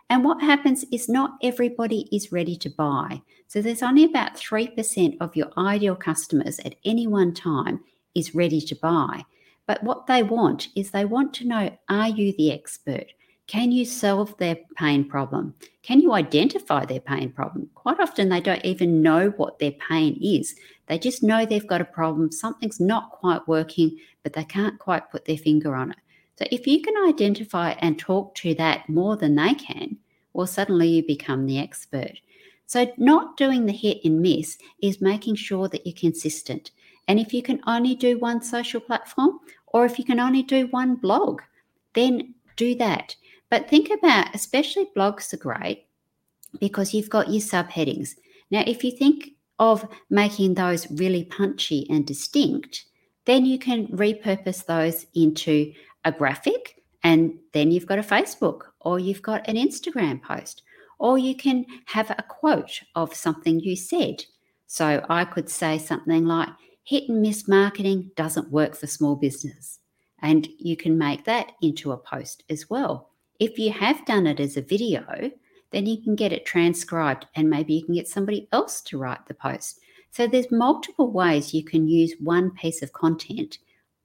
And 0.10 0.24
what 0.24 0.42
happens 0.42 0.84
is 0.92 1.08
not 1.08 1.38
everybody 1.44 2.10
is 2.12 2.32
ready 2.32 2.56
to 2.58 2.70
buy. 2.70 3.22
So 3.48 3.62
there's 3.62 3.84
only 3.84 4.06
about 4.06 4.36
3% 4.36 5.18
of 5.22 5.36
your 5.36 5.52
ideal 5.56 5.96
customers 5.96 6.60
at 6.60 6.76
any 6.84 7.06
one 7.06 7.34
time 7.34 7.82
is 8.16 8.34
ready 8.34 8.60
to 8.62 8.76
buy. 8.76 9.26
But 9.68 9.84
what 9.84 10.08
they 10.08 10.24
want 10.24 10.70
is 10.76 10.90
they 10.90 11.06
want 11.06 11.32
to 11.36 11.48
know 11.48 11.78
are 11.90 12.10
you 12.10 12.34
the 12.36 12.52
expert? 12.52 13.14
Can 13.50 13.72
you 13.72 13.84
solve 13.84 14.38
their 14.38 14.58
pain 14.76 15.04
problem? 15.04 15.56
Can 15.82 16.02
you 16.02 16.14
identify 16.14 16.86
their 16.86 17.00
pain 17.00 17.32
problem? 17.32 17.68
Quite 17.74 18.00
often, 18.00 18.30
they 18.30 18.42
don't 18.42 18.64
even 18.64 19.02
know 19.02 19.32
what 19.38 19.58
their 19.58 19.72
pain 19.72 20.20
is. 20.22 20.54
They 20.86 21.00
just 21.00 21.24
know 21.24 21.48
they've 21.48 21.66
got 21.66 21.82
a 21.82 21.86
problem, 21.86 22.32
something's 22.32 22.80
not 22.80 23.10
quite 23.10 23.48
working, 23.48 23.98
but 24.22 24.34
they 24.34 24.44
can't 24.44 24.78
quite 24.78 25.10
put 25.10 25.26
their 25.26 25.40
finger 25.40 25.74
on 25.74 25.90
it. 25.90 25.98
So, 26.36 26.46
if 26.52 26.68
you 26.68 26.80
can 26.84 26.94
identify 27.08 27.72
and 27.80 27.98
talk 27.98 28.36
to 28.36 28.54
that 28.54 28.88
more 28.88 29.18
than 29.18 29.34
they 29.34 29.56
can, 29.56 29.98
well, 30.34 30.46
suddenly 30.46 30.90
you 30.90 31.08
become 31.08 31.48
the 31.48 31.58
expert. 31.58 32.20
So, 32.68 32.94
not 32.98 33.36
doing 33.36 33.66
the 33.66 33.74
hit 33.74 34.02
and 34.06 34.22
miss 34.22 34.60
is 34.80 35.02
making 35.02 35.38
sure 35.38 35.68
that 35.70 35.88
you're 35.88 35.96
consistent. 35.98 36.70
And 37.08 37.20
if 37.20 37.34
you 37.34 37.42
can 37.42 37.62
only 37.66 37.96
do 37.96 38.20
one 38.20 38.44
social 38.44 38.80
platform, 38.80 39.40
or 39.66 39.86
if 39.86 39.98
you 39.98 40.06
can 40.06 40.20
only 40.20 40.44
do 40.44 40.68
one 40.68 40.98
blog, 40.98 41.42
then 41.96 42.36
do 42.56 42.76
that. 42.76 43.16
But 43.50 43.70
think 43.70 43.90
about, 43.90 44.36
especially 44.36 44.90
blogs 44.96 45.34
are 45.34 45.38
great 45.38 45.86
because 46.60 46.94
you've 46.94 47.10
got 47.10 47.30
your 47.30 47.42
subheadings. 47.42 48.16
Now, 48.52 48.64
if 48.66 48.84
you 48.84 48.92
think 48.92 49.32
of 49.60 49.88
making 50.10 50.54
those 50.54 50.90
really 50.92 51.26
punchy 51.26 51.88
and 51.90 52.06
distinct, 52.06 52.86
then 53.26 53.46
you 53.46 53.60
can 53.60 53.88
repurpose 53.88 54.66
those 54.66 55.06
into 55.14 55.74
a 56.06 56.12
graphic 56.12 56.82
and 57.04 57.38
then 57.54 57.72
you've 57.72 57.86
got 57.86 58.00
a 58.00 58.04
Facebook 58.04 58.62
or 58.82 59.00
you've 59.00 59.22
got 59.22 59.48
an 59.48 59.56
Instagram 59.56 60.22
post 60.22 60.64
or 61.00 61.18
you 61.18 61.36
can 61.36 61.66
have 61.86 62.10
a 62.12 62.24
quote 62.28 62.82
of 62.96 63.14
something 63.14 63.60
you 63.60 63.76
said. 63.76 64.24
So 64.68 65.04
I 65.10 65.26
could 65.26 65.50
say 65.50 65.78
something 65.78 66.26
like, 66.26 66.50
hit 66.84 67.10
and 67.10 67.22
miss 67.22 67.48
marketing 67.48 68.12
doesn't 68.16 68.52
work 68.52 68.76
for 68.76 68.88
small 68.88 69.16
business. 69.16 69.80
And 70.22 70.48
you 70.58 70.76
can 70.76 70.98
make 70.98 71.26
that 71.26 71.52
into 71.62 71.92
a 71.92 71.98
post 71.98 72.44
as 72.50 72.70
well. 72.70 73.09
If 73.40 73.58
you 73.58 73.72
have 73.72 74.06
done 74.06 74.28
it 74.28 74.40
as 74.40 74.58
a 74.58 74.62
video, 74.62 75.32
then 75.72 75.86
you 75.86 76.02
can 76.02 76.16
get 76.16 76.34
it 76.34 76.46
transcribed 76.46 77.26
and 77.36 77.50
maybe 77.50 77.74
you 77.74 77.86
can 77.86 77.96
get 77.96 78.08
somebody 78.08 78.48
else 78.52 78.82
to 78.82 78.98
write 78.98 79.26
the 79.28 79.34
post. 79.34 79.80
So 80.12 80.28
there's 80.28 80.52
multiple 80.52 81.12
ways 81.12 81.54
you 81.54 81.64
can 81.64 81.88
use 81.88 82.16
one 82.20 82.52
piece 82.52 82.82
of 82.82 82.94
content 82.94 83.60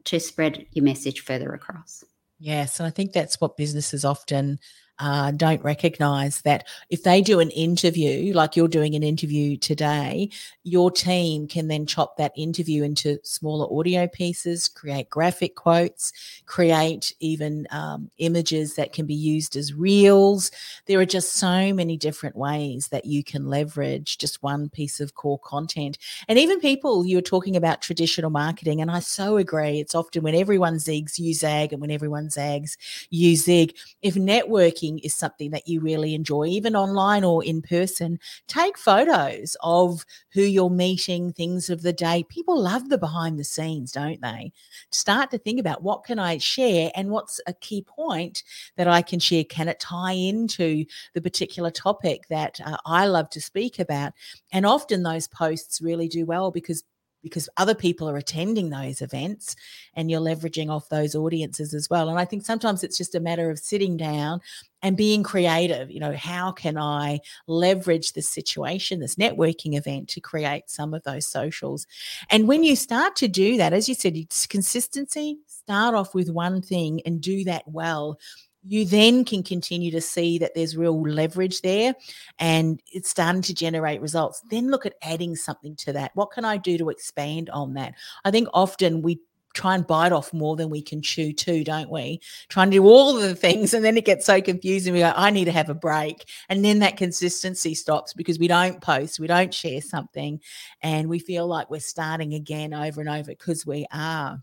to 0.05 0.21
spread 0.21 0.67
your 0.73 0.85
message 0.85 1.21
further 1.21 1.53
across. 1.53 2.05
Yes, 2.39 2.79
and 2.79 2.87
I 2.87 2.91
think 2.91 3.13
that's 3.13 3.41
what 3.41 3.57
businesses 3.57 4.05
often 4.05 4.59
uh, 4.99 5.33
don't 5.33 5.63
recognize 5.63 6.43
that 6.43 6.67
if 6.89 7.03
they 7.03 7.21
do 7.21 7.41
an 7.41 7.51
interview, 7.51 8.33
like 8.33 8.55
you're 8.55 8.69
doing 8.69 8.95
an 8.95 9.03
interview 9.03 9.57
today, 9.57 10.31
your 10.63 10.91
team 10.91 11.49
can 11.49 11.69
then 11.69 11.85
chop 11.85 12.17
that 12.17 12.33
interview 12.37 12.85
into 12.85 13.19
smaller 13.25 13.67
audio 13.77 14.07
pieces, 14.07 14.69
create 14.69 15.11
graphic 15.11 15.57
quotes, 15.57 16.13
create 16.47 17.15
even 17.19 17.67
um, 17.71 18.11
images 18.19 18.77
that 18.77 18.93
can 18.93 19.05
be 19.05 19.15
used 19.15 19.57
as 19.57 19.75
reels. 19.75 20.51
There 20.87 21.01
are 21.01 21.07
just 21.07 21.35
so 21.35 21.75
many 21.75 21.97
different 21.97 22.37
ways 22.37 22.89
that 22.89 23.05
you 23.05 23.25
can 23.25 23.49
leverage 23.49 24.19
just 24.19 24.43
one 24.43 24.69
piece 24.69 25.01
of 25.01 25.15
core 25.15 25.41
content. 25.41 25.99
And 26.29 26.39
even 26.39 26.61
people, 26.61 27.05
you're 27.05 27.21
talking 27.21 27.57
about 27.57 27.83
traditional 27.83 28.31
marketing, 28.31 28.81
and 28.81 28.91
I 28.91 29.01
so 29.01 29.39
agree. 29.39 29.81
It's 29.81 29.95
often 29.95 30.23
when 30.23 30.35
everyone 30.35 30.77
zigs, 30.77 31.19
you 31.19 31.35
zag, 31.35 31.73
and 31.73 31.81
when 31.81 31.91
everyone 31.91 32.31
zags, 32.31 32.79
you 33.11 33.35
zig. 33.35 33.75
If 34.03 34.15
networking 34.15 34.84
is 35.03 35.15
something 35.15 35.51
that 35.51 35.67
you 35.67 35.81
really 35.81 36.15
enjoy, 36.15 36.47
even 36.47 36.77
online 36.77 37.25
or 37.25 37.45
in 37.45 37.63
person, 37.63 38.19
take 38.47 38.77
photos 38.79 39.57
of 39.63 40.05
who 40.33 40.43
you're 40.43 40.71
meeting, 40.71 41.33
things 41.33 41.71
of 41.71 41.83
the 41.83 41.93
day. 41.93 42.25
People 42.29 42.61
love 42.61 42.89
the 42.89 42.99
behind 42.99 43.39
the 43.39 43.45
scenes, 43.45 43.93
don't 43.93 44.21
they? 44.21 44.53
Start 44.91 45.31
to 45.31 45.39
think 45.39 45.59
about 45.59 45.83
what 45.83 46.05
can 46.05 46.19
I 46.19 46.39
share 46.39 46.91
and 46.95 47.11
what's 47.11 47.41
a 47.47 47.55
key 47.55 47.83
point 47.83 48.43
that 48.77 48.89
I 48.89 49.03
can 49.03 49.21
share. 49.21 49.45
Can 49.45 49.69
it 49.69 49.81
tie 49.81 50.13
into 50.13 50.85
the 51.15 51.23
particular 51.23 51.71
topic 51.71 52.27
that 52.29 52.61
uh, 52.65 52.77
I 52.85 53.07
love 53.07 53.31
to 53.31 53.41
speak 53.41 53.79
about? 53.79 54.13
And 54.53 54.67
often 54.67 55.03
those 55.03 55.27
posts 55.29 55.81
really 55.81 56.09
do 56.09 56.27
well 56.27 56.51
because 56.51 56.85
because 57.25 57.49
other 57.57 57.75
people 57.75 58.09
are 58.09 58.17
attending 58.17 58.71
those 58.71 59.03
events 59.03 59.57
and 59.95 60.09
you're 60.09 60.21
leveraging 60.21 60.71
off 60.71 60.89
those 60.89 61.17
audiences 61.17 61.75
as 61.75 61.91
well. 61.91 62.09
And 62.09 62.19
I 62.19 62.25
think 62.25 62.45
sometimes 62.45 62.85
it's 62.85 62.97
just 62.97 63.17
a 63.17 63.21
matter 63.21 63.51
of 63.51 63.59
sitting 63.59 63.97
down 63.97 64.41
and 64.83 64.97
being 64.97 65.23
creative. 65.23 65.91
You 65.91 65.99
know, 65.99 66.13
how 66.13 66.53
can 66.53 66.77
I 66.79 67.21
leverage 67.47 68.13
this 68.13 68.29
situation, 68.29 69.01
this 69.01 69.17
networking 69.17 69.77
event 69.77 70.09
to 70.11 70.21
create 70.21 70.69
some 70.69 70.95
of 70.95 71.03
those 71.03 71.27
socials? 71.27 71.87
And 72.31 72.47
when 72.47 72.63
you 72.63 72.77
start 72.77 73.17
to 73.17 73.27
do 73.27 73.57
that, 73.57 73.73
as 73.73 73.89
you 73.89 73.95
said, 73.95 74.17
it's 74.17 74.47
consistency, 74.47 75.39
start 75.47 75.95
off 75.95 76.15
with 76.15 76.29
one 76.29 76.61
thing 76.61 77.01
and 77.07 77.21
do 77.21 77.43
that 77.45 77.65
well 77.67 78.19
you 78.67 78.85
then 78.85 79.25
can 79.25 79.43
continue 79.43 79.91
to 79.91 80.01
see 80.01 80.39
that 80.39 80.55
there's 80.55 80.77
real 80.77 81.01
leverage 81.03 81.61
there 81.61 81.95
and 82.39 82.81
it's 82.93 83.11
starting 83.11 83.43
to 83.43 83.55
generate 83.55 84.01
results. 84.01 84.43
Then 84.51 84.71
look 84.71 84.87
at 84.87 84.95
adding 85.03 85.37
something 85.37 85.77
to 85.77 85.93
that. 85.93 86.13
What 86.15 86.31
can 86.31 86.45
I 86.45 86.57
do 86.57 86.79
to 86.79 86.89
expand 86.89 87.51
on 87.51 87.75
that? 87.75 87.95
I 88.25 88.31
think 88.31 88.49
often 88.55 89.03
we 89.03 89.21
try 89.55 89.75
and 89.75 89.87
bite 89.87 90.13
off 90.13 90.33
more 90.33 90.57
than 90.57 90.69
we 90.69 90.83
can 90.83 91.01
chew 91.01 91.33
too, 91.33 91.63
don't 91.63 91.91
we? 91.91 92.21
Trying 92.49 92.71
to 92.71 92.79
do 92.79 92.87
all 92.87 93.15
the 93.15 93.35
things 93.35 93.73
and 93.73 93.85
then 93.85 93.97
it 93.97 94.05
gets 94.05 94.27
so 94.27 94.43
confusing. 94.43 94.93
We 94.93 94.99
go, 95.01 95.13
I 95.15 95.31
need 95.31 95.45
to 95.45 95.53
have 95.53 95.71
a 95.71 95.75
break. 95.75 96.29
And 96.49 96.65
then 96.65 96.81
that 96.81 96.97
consistency 96.97 97.75
stops 97.75 98.13
because 98.13 98.39
we 98.39 98.49
don't 98.49 98.81
post, 98.81 99.21
we 99.21 99.29
don't 99.29 99.55
share 99.55 99.81
something, 99.81 100.41
and 100.83 101.09
we 101.09 101.21
feel 101.21 101.47
like 101.47 101.71
we're 101.71 101.81
starting 101.81 102.35
again 102.35 102.75
over 102.75 103.01
and 103.01 103.09
over 103.09 103.31
because 103.31 103.65
we 103.65 103.87
are 103.93 104.41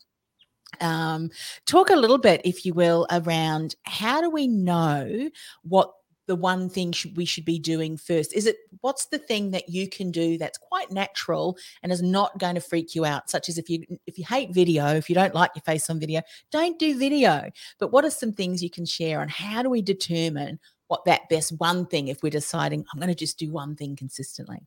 um, 0.79 1.29
talk 1.65 1.89
a 1.89 1.95
little 1.95 2.17
bit, 2.17 2.41
if 2.45 2.65
you 2.65 2.73
will, 2.73 3.07
around 3.11 3.75
how 3.83 4.21
do 4.21 4.29
we 4.29 4.47
know 4.47 5.29
what 5.63 5.91
the 6.27 6.35
one 6.35 6.69
thing 6.69 6.93
should, 6.93 7.17
we 7.17 7.25
should 7.25 7.43
be 7.43 7.59
doing 7.59 7.97
first? 7.97 8.33
Is 8.33 8.45
it 8.45 8.55
what's 8.79 9.07
the 9.07 9.17
thing 9.17 9.51
that 9.51 9.67
you 9.67 9.89
can 9.89 10.11
do 10.11 10.37
that's 10.37 10.57
quite 10.57 10.91
natural 10.91 11.57
and 11.83 11.91
is 11.91 12.01
not 12.01 12.37
going 12.39 12.55
to 12.55 12.61
freak 12.61 12.95
you 12.95 13.03
out? 13.03 13.29
Such 13.29 13.49
as 13.49 13.57
if 13.57 13.69
you 13.69 13.83
if 14.07 14.17
you 14.17 14.25
hate 14.25 14.53
video, 14.53 14.87
if 14.95 15.09
you 15.09 15.15
don't 15.15 15.35
like 15.35 15.51
your 15.55 15.63
face 15.63 15.89
on 15.89 15.99
video, 15.99 16.21
don't 16.51 16.79
do 16.79 16.97
video. 16.97 17.49
But 17.79 17.91
what 17.91 18.05
are 18.05 18.11
some 18.11 18.31
things 18.31 18.63
you 18.63 18.69
can 18.69 18.85
share 18.85 19.19
on 19.19 19.27
how 19.27 19.61
do 19.61 19.69
we 19.69 19.81
determine 19.81 20.59
what 20.87 21.03
that 21.05 21.27
best 21.29 21.51
one 21.59 21.85
thing 21.85 22.07
if 22.07 22.23
we're 22.23 22.29
deciding 22.29 22.85
I'm 22.93 22.99
going 22.99 23.09
to 23.09 23.15
just 23.15 23.37
do 23.37 23.51
one 23.51 23.75
thing 23.75 23.95
consistently? 23.95 24.59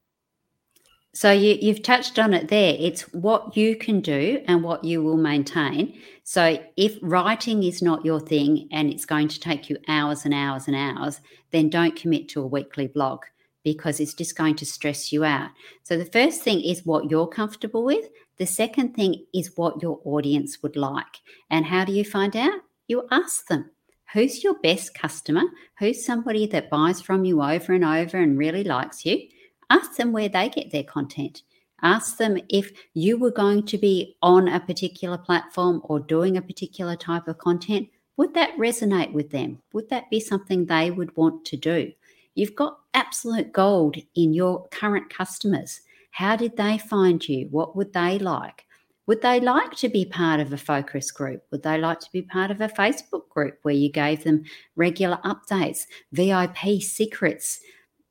So 1.14 1.30
you, 1.30 1.56
you've 1.60 1.84
touched 1.84 2.18
on 2.18 2.34
it 2.34 2.48
there. 2.48 2.76
It's 2.76 3.02
what 3.12 3.56
you 3.56 3.76
can 3.76 4.00
do 4.00 4.42
and 4.48 4.64
what 4.64 4.82
you 4.82 5.00
will 5.00 5.16
maintain. 5.16 5.96
So 6.24 6.60
if 6.76 6.98
writing 7.02 7.62
is 7.62 7.80
not 7.80 8.04
your 8.04 8.18
thing 8.18 8.68
and 8.72 8.90
it's 8.90 9.04
going 9.04 9.28
to 9.28 9.38
take 9.38 9.70
you 9.70 9.78
hours 9.86 10.24
and 10.24 10.34
hours 10.34 10.66
and 10.66 10.74
hours, 10.74 11.20
then 11.52 11.70
don't 11.70 11.94
commit 11.94 12.28
to 12.30 12.42
a 12.42 12.46
weekly 12.46 12.88
blog 12.88 13.22
because 13.62 14.00
it's 14.00 14.12
just 14.12 14.36
going 14.36 14.56
to 14.56 14.66
stress 14.66 15.12
you 15.12 15.24
out. 15.24 15.50
So 15.84 15.96
the 15.96 16.04
first 16.04 16.42
thing 16.42 16.60
is 16.60 16.84
what 16.84 17.08
you're 17.08 17.28
comfortable 17.28 17.84
with. 17.84 18.06
The 18.38 18.46
second 18.46 18.94
thing 18.94 19.24
is 19.32 19.56
what 19.56 19.80
your 19.80 20.00
audience 20.04 20.64
would 20.64 20.74
like. 20.74 21.20
And 21.48 21.64
how 21.64 21.84
do 21.84 21.92
you 21.92 22.04
find 22.04 22.34
out? 22.34 22.60
You 22.88 23.06
ask 23.12 23.46
them. 23.46 23.70
Who's 24.12 24.42
your 24.42 24.54
best 24.60 24.94
customer? 24.94 25.42
Who's 25.78 26.04
somebody 26.04 26.46
that 26.48 26.70
buys 26.70 27.00
from 27.00 27.24
you 27.24 27.40
over 27.40 27.72
and 27.72 27.84
over 27.84 28.16
and 28.16 28.36
really 28.36 28.64
likes 28.64 29.06
you? 29.06 29.28
Ask 29.70 29.96
them 29.96 30.12
where 30.12 30.28
they 30.28 30.48
get 30.48 30.70
their 30.70 30.84
content. 30.84 31.42
Ask 31.82 32.16
them 32.16 32.38
if 32.48 32.72
you 32.94 33.18
were 33.18 33.30
going 33.30 33.66
to 33.66 33.78
be 33.78 34.16
on 34.22 34.48
a 34.48 34.60
particular 34.60 35.18
platform 35.18 35.82
or 35.84 36.00
doing 36.00 36.36
a 36.36 36.42
particular 36.42 36.96
type 36.96 37.28
of 37.28 37.38
content, 37.38 37.88
would 38.16 38.32
that 38.34 38.56
resonate 38.56 39.12
with 39.12 39.30
them? 39.30 39.60
Would 39.72 39.90
that 39.90 40.08
be 40.08 40.20
something 40.20 40.64
they 40.64 40.90
would 40.90 41.16
want 41.16 41.44
to 41.46 41.56
do? 41.56 41.92
You've 42.34 42.54
got 42.54 42.78
absolute 42.94 43.52
gold 43.52 43.96
in 44.14 44.32
your 44.32 44.66
current 44.68 45.10
customers. 45.10 45.80
How 46.10 46.36
did 46.36 46.56
they 46.56 46.78
find 46.78 47.26
you? 47.28 47.48
What 47.50 47.76
would 47.76 47.92
they 47.92 48.18
like? 48.18 48.64
Would 49.06 49.20
they 49.20 49.40
like 49.40 49.72
to 49.72 49.88
be 49.88 50.06
part 50.06 50.40
of 50.40 50.52
a 50.52 50.56
focus 50.56 51.10
group? 51.10 51.42
Would 51.50 51.62
they 51.62 51.76
like 51.76 52.00
to 52.00 52.12
be 52.12 52.22
part 52.22 52.50
of 52.50 52.60
a 52.60 52.68
Facebook 52.68 53.28
group 53.28 53.58
where 53.62 53.74
you 53.74 53.90
gave 53.90 54.24
them 54.24 54.44
regular 54.76 55.18
updates, 55.24 55.86
VIP 56.12 56.80
secrets, 56.80 57.60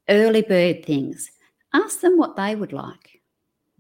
early 0.08 0.44
bird 0.44 0.86
things? 0.86 1.32
Ask 1.74 2.02
them 2.02 2.18
what 2.18 2.36
they 2.36 2.56
would 2.56 2.74
like. 2.74 3.22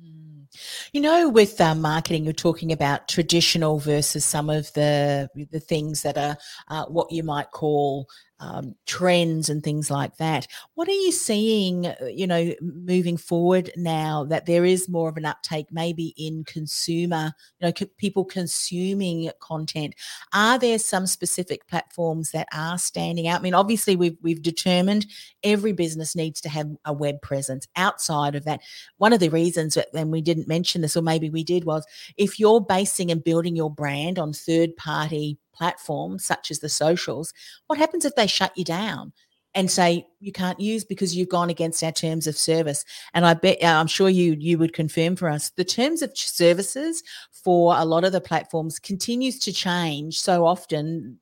Hmm. 0.01 0.43
You 0.91 1.01
know, 1.01 1.29
with 1.29 1.59
uh, 1.61 1.75
marketing, 1.75 2.23
you're 2.23 2.33
talking 2.33 2.71
about 2.71 3.07
traditional 3.07 3.79
versus 3.79 4.25
some 4.25 4.49
of 4.49 4.71
the 4.73 5.29
the 5.51 5.59
things 5.59 6.01
that 6.01 6.17
are 6.17 6.37
uh, 6.67 6.85
what 6.85 7.11
you 7.11 7.23
might 7.23 7.51
call 7.51 8.07
um, 8.39 8.75
trends 8.85 9.49
and 9.49 9.63
things 9.63 9.89
like 9.89 10.17
that. 10.17 10.47
What 10.75 10.87
are 10.87 10.91
you 10.91 11.11
seeing, 11.11 11.87
uh, 11.87 11.95
you 12.11 12.27
know, 12.27 12.53
moving 12.61 13.17
forward 13.17 13.71
now 13.77 14.25
that 14.25 14.45
there 14.45 14.65
is 14.65 14.89
more 14.89 15.09
of 15.09 15.17
an 15.17 15.25
uptake 15.25 15.67
maybe 15.71 16.13
in 16.17 16.43
consumer, 16.43 17.33
you 17.59 17.67
know, 17.67 17.87
people 17.97 18.25
consuming 18.25 19.31
content? 19.39 19.95
Are 20.33 20.59
there 20.59 20.79
some 20.79 21.07
specific 21.07 21.67
platforms 21.67 22.31
that 22.31 22.47
are 22.53 22.77
standing 22.77 23.27
out? 23.27 23.39
I 23.39 23.43
mean, 23.43 23.53
obviously 23.53 23.95
we've 23.95 24.17
we've 24.21 24.41
determined 24.41 25.05
every 25.43 25.71
business 25.71 26.15
needs 26.15 26.41
to 26.41 26.49
have 26.49 26.69
a 26.85 26.93
web 26.93 27.21
presence. 27.21 27.67
Outside 27.75 28.35
of 28.35 28.45
that, 28.45 28.61
one 28.97 29.13
of 29.13 29.19
the 29.19 29.29
reasons 29.29 29.75
that 29.75 29.87
and 29.93 30.11
we 30.11 30.21
didn't 30.21 30.47
mention 30.47 30.81
this, 30.81 30.97
or 30.97 31.01
maybe 31.01 31.29
we 31.29 31.43
did, 31.43 31.65
was 31.65 31.85
if 32.17 32.39
you're 32.39 32.61
basing 32.61 33.11
and 33.11 33.23
building 33.23 33.55
your 33.55 33.71
brand 33.71 34.19
on 34.19 34.33
third 34.33 34.75
party 34.75 35.37
platforms 35.53 36.25
such 36.25 36.51
as 36.51 36.59
the 36.59 36.69
socials, 36.69 37.33
what 37.67 37.79
happens 37.79 38.05
if 38.05 38.15
they 38.15 38.27
shut 38.27 38.57
you 38.57 38.63
down? 38.63 39.13
and 39.55 39.69
say 39.69 40.05
you 40.19 40.31
can't 40.31 40.59
use 40.59 40.83
because 40.83 41.15
you've 41.15 41.29
gone 41.29 41.49
against 41.49 41.83
our 41.83 41.91
terms 41.91 42.27
of 42.27 42.37
service. 42.37 42.83
And 43.13 43.25
I 43.25 43.33
bet 43.33 43.61
uh, 43.61 43.67
I'm 43.67 43.87
sure 43.87 44.09
you 44.09 44.35
you 44.39 44.57
would 44.57 44.73
confirm 44.73 45.15
for 45.15 45.29
us 45.29 45.51
the 45.51 45.63
terms 45.63 46.01
of 46.01 46.17
services 46.17 47.03
for 47.31 47.75
a 47.77 47.85
lot 47.85 48.03
of 48.03 48.11
the 48.11 48.21
platforms 48.21 48.79
continues 48.79 49.39
to 49.39 49.53
change 49.53 50.19
so 50.19 50.45
often. 50.45 51.19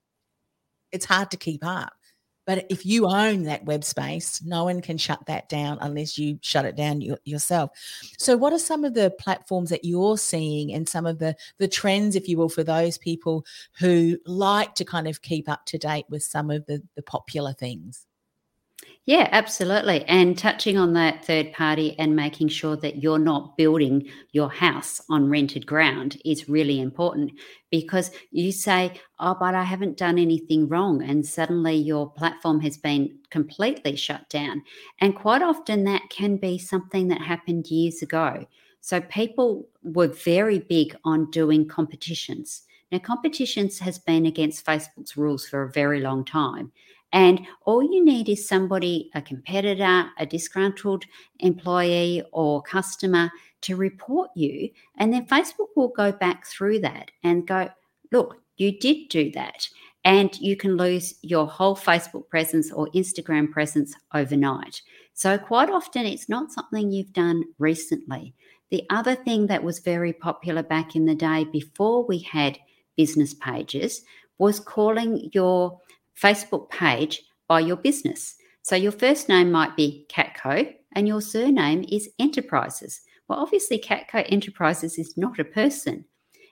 It's 0.91 1.05
hard 1.05 1.31
to 1.31 1.37
keep 1.37 1.65
up. 1.65 1.93
But 2.51 2.65
if 2.67 2.85
you 2.85 3.07
own 3.07 3.43
that 3.43 3.63
web 3.63 3.81
space, 3.85 4.41
no 4.43 4.65
one 4.65 4.81
can 4.81 4.97
shut 4.97 5.25
that 5.27 5.47
down 5.47 5.77
unless 5.79 6.17
you 6.17 6.37
shut 6.41 6.65
it 6.65 6.75
down 6.75 6.99
yourself. 7.23 7.71
So, 8.17 8.35
what 8.35 8.51
are 8.51 8.59
some 8.59 8.83
of 8.83 8.93
the 8.93 9.09
platforms 9.11 9.69
that 9.69 9.85
you're 9.85 10.17
seeing 10.17 10.73
and 10.73 10.89
some 10.89 11.05
of 11.05 11.19
the 11.19 11.37
the 11.59 11.69
trends, 11.69 12.17
if 12.17 12.27
you 12.27 12.37
will, 12.37 12.49
for 12.49 12.65
those 12.65 12.97
people 12.97 13.45
who 13.79 14.17
like 14.25 14.75
to 14.75 14.83
kind 14.83 15.07
of 15.07 15.21
keep 15.21 15.47
up 15.47 15.65
to 15.67 15.77
date 15.77 16.07
with 16.09 16.23
some 16.23 16.51
of 16.51 16.65
the 16.65 16.83
the 16.97 17.01
popular 17.03 17.53
things? 17.53 18.05
Yeah, 19.05 19.27
absolutely. 19.31 20.03
And 20.05 20.37
touching 20.37 20.77
on 20.77 20.93
that 20.93 21.25
third 21.25 21.53
party 21.53 21.95
and 21.99 22.15
making 22.15 22.49
sure 22.49 22.75
that 22.77 23.01
you're 23.01 23.19
not 23.19 23.57
building 23.57 24.07
your 24.31 24.49
house 24.49 25.01
on 25.09 25.29
rented 25.29 25.65
ground 25.65 26.17
is 26.23 26.47
really 26.47 26.79
important 26.79 27.31
because 27.71 28.11
you 28.31 28.51
say, 28.51 28.93
Oh, 29.19 29.35
but 29.39 29.55
I 29.55 29.63
haven't 29.63 29.97
done 29.97 30.17
anything 30.19 30.67
wrong. 30.67 31.01
And 31.03 31.25
suddenly 31.25 31.75
your 31.75 32.09
platform 32.11 32.61
has 32.61 32.77
been 32.77 33.17
completely 33.29 33.95
shut 33.95 34.29
down. 34.29 34.63
And 34.99 35.15
quite 35.15 35.41
often 35.41 35.83
that 35.85 36.09
can 36.09 36.37
be 36.37 36.57
something 36.57 37.07
that 37.09 37.21
happened 37.21 37.67
years 37.69 38.01
ago. 38.01 38.45
So 38.81 39.01
people 39.01 39.67
were 39.83 40.07
very 40.07 40.59
big 40.59 40.95
on 41.03 41.29
doing 41.31 41.67
competitions. 41.67 42.63
Now, 42.91 42.97
competitions 42.99 43.79
has 43.79 43.99
been 43.99 44.25
against 44.25 44.65
Facebook's 44.65 45.15
rules 45.15 45.47
for 45.47 45.63
a 45.63 45.71
very 45.71 46.01
long 46.01 46.25
time. 46.25 46.71
And 47.13 47.45
all 47.65 47.83
you 47.83 48.03
need 48.03 48.29
is 48.29 48.47
somebody, 48.47 49.09
a 49.13 49.21
competitor, 49.21 50.09
a 50.17 50.25
disgruntled 50.25 51.05
employee 51.39 52.23
or 52.31 52.61
customer 52.61 53.31
to 53.61 53.75
report 53.75 54.29
you. 54.35 54.69
And 54.97 55.13
then 55.13 55.25
Facebook 55.25 55.67
will 55.75 55.89
go 55.89 56.11
back 56.11 56.45
through 56.45 56.79
that 56.79 57.11
and 57.23 57.47
go, 57.47 57.69
look, 58.11 58.37
you 58.57 58.79
did 58.79 59.09
do 59.09 59.31
that. 59.31 59.67
And 60.03 60.35
you 60.39 60.55
can 60.55 60.77
lose 60.77 61.15
your 61.21 61.45
whole 61.45 61.75
Facebook 61.75 62.27
presence 62.29 62.71
or 62.71 62.87
Instagram 62.95 63.51
presence 63.51 63.93
overnight. 64.13 64.81
So, 65.13 65.37
quite 65.37 65.69
often, 65.69 66.07
it's 66.07 66.27
not 66.27 66.51
something 66.51 66.91
you've 66.91 67.13
done 67.13 67.43
recently. 67.59 68.33
The 68.71 68.83
other 68.89 69.13
thing 69.13 69.47
that 69.47 69.63
was 69.63 69.79
very 69.79 70.13
popular 70.13 70.63
back 70.63 70.95
in 70.95 71.05
the 71.05 71.13
day 71.13 71.45
before 71.51 72.03
we 72.05 72.19
had 72.19 72.57
business 72.97 73.33
pages 73.35 74.01
was 74.39 74.59
calling 74.59 75.29
your 75.33 75.79
Facebook 76.19 76.69
page 76.69 77.21
by 77.47 77.59
your 77.59 77.77
business. 77.77 78.35
So 78.63 78.75
your 78.75 78.91
first 78.91 79.27
name 79.27 79.51
might 79.51 79.75
be 79.75 80.05
Catco 80.09 80.73
and 80.93 81.07
your 81.07 81.21
surname 81.21 81.85
is 81.91 82.09
Enterprises. 82.19 83.01
Well, 83.27 83.39
obviously, 83.39 83.79
Catco 83.79 84.25
Enterprises 84.29 84.99
is 84.99 85.17
not 85.17 85.39
a 85.39 85.45
person. 85.45 86.05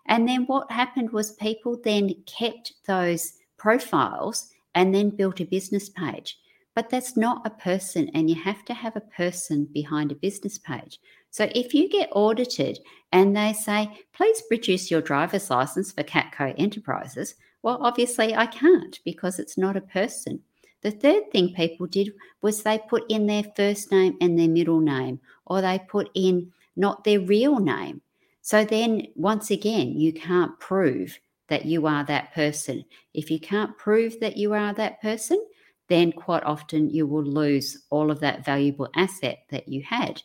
And 0.07 0.27
then 0.27 0.45
what 0.45 0.71
happened 0.71 1.11
was 1.11 1.33
people 1.33 1.79
then 1.83 2.13
kept 2.25 2.73
those 2.87 3.33
profiles 3.57 4.49
and 4.73 4.93
then 4.95 5.09
built 5.09 5.39
a 5.39 5.45
business 5.45 5.89
page. 5.89 6.37
But 6.75 6.89
that's 6.89 7.17
not 7.17 7.45
a 7.45 7.49
person, 7.49 8.09
and 8.13 8.29
you 8.29 8.35
have 8.41 8.63
to 8.65 8.73
have 8.73 8.95
a 8.95 9.01
person 9.01 9.67
behind 9.73 10.11
a 10.11 10.15
business 10.15 10.57
page. 10.57 10.99
So 11.31 11.49
if 11.53 11.73
you 11.73 11.89
get 11.89 12.09
audited 12.11 12.79
and 13.11 13.35
they 13.35 13.53
say, 13.53 13.89
please 14.13 14.41
produce 14.47 14.89
your 14.89 15.01
driver's 15.01 15.49
license 15.49 15.91
for 15.91 16.03
Catco 16.03 16.55
Enterprises, 16.57 17.35
well, 17.61 17.79
obviously, 17.81 18.35
I 18.35 18.45
can't 18.45 18.99
because 19.03 19.39
it's 19.39 19.57
not 19.57 19.77
a 19.77 19.81
person. 19.81 20.41
The 20.81 20.91
third 20.91 21.31
thing 21.31 21.53
people 21.53 21.87
did 21.87 22.13
was 22.41 22.63
they 22.63 22.79
put 22.79 23.03
in 23.09 23.27
their 23.27 23.43
first 23.55 23.91
name 23.91 24.17
and 24.21 24.39
their 24.39 24.47
middle 24.47 24.79
name, 24.79 25.19
or 25.45 25.61
they 25.61 25.79
put 25.79 26.09
in 26.13 26.51
not 26.75 27.03
their 27.03 27.19
real 27.19 27.59
name. 27.59 28.01
So 28.41 28.63
then, 28.63 29.07
once 29.15 29.51
again, 29.51 29.99
you 29.99 30.13
can't 30.13 30.57
prove 30.59 31.19
that 31.49 31.65
you 31.65 31.85
are 31.85 32.05
that 32.05 32.33
person. 32.33 32.85
If 33.13 33.29
you 33.29 33.39
can't 33.39 33.77
prove 33.77 34.19
that 34.21 34.37
you 34.37 34.53
are 34.53 34.73
that 34.73 35.01
person, 35.01 35.45
then 35.89 36.11
quite 36.13 36.43
often 36.43 36.89
you 36.89 37.05
will 37.05 37.23
lose 37.23 37.83
all 37.89 38.09
of 38.09 38.21
that 38.21 38.45
valuable 38.45 38.87
asset 38.95 39.39
that 39.49 39.67
you 39.67 39.83
had. 39.83 40.21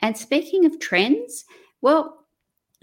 And 0.00 0.16
speaking 0.16 0.64
of 0.64 0.78
trends, 0.78 1.44
well, 1.82 2.25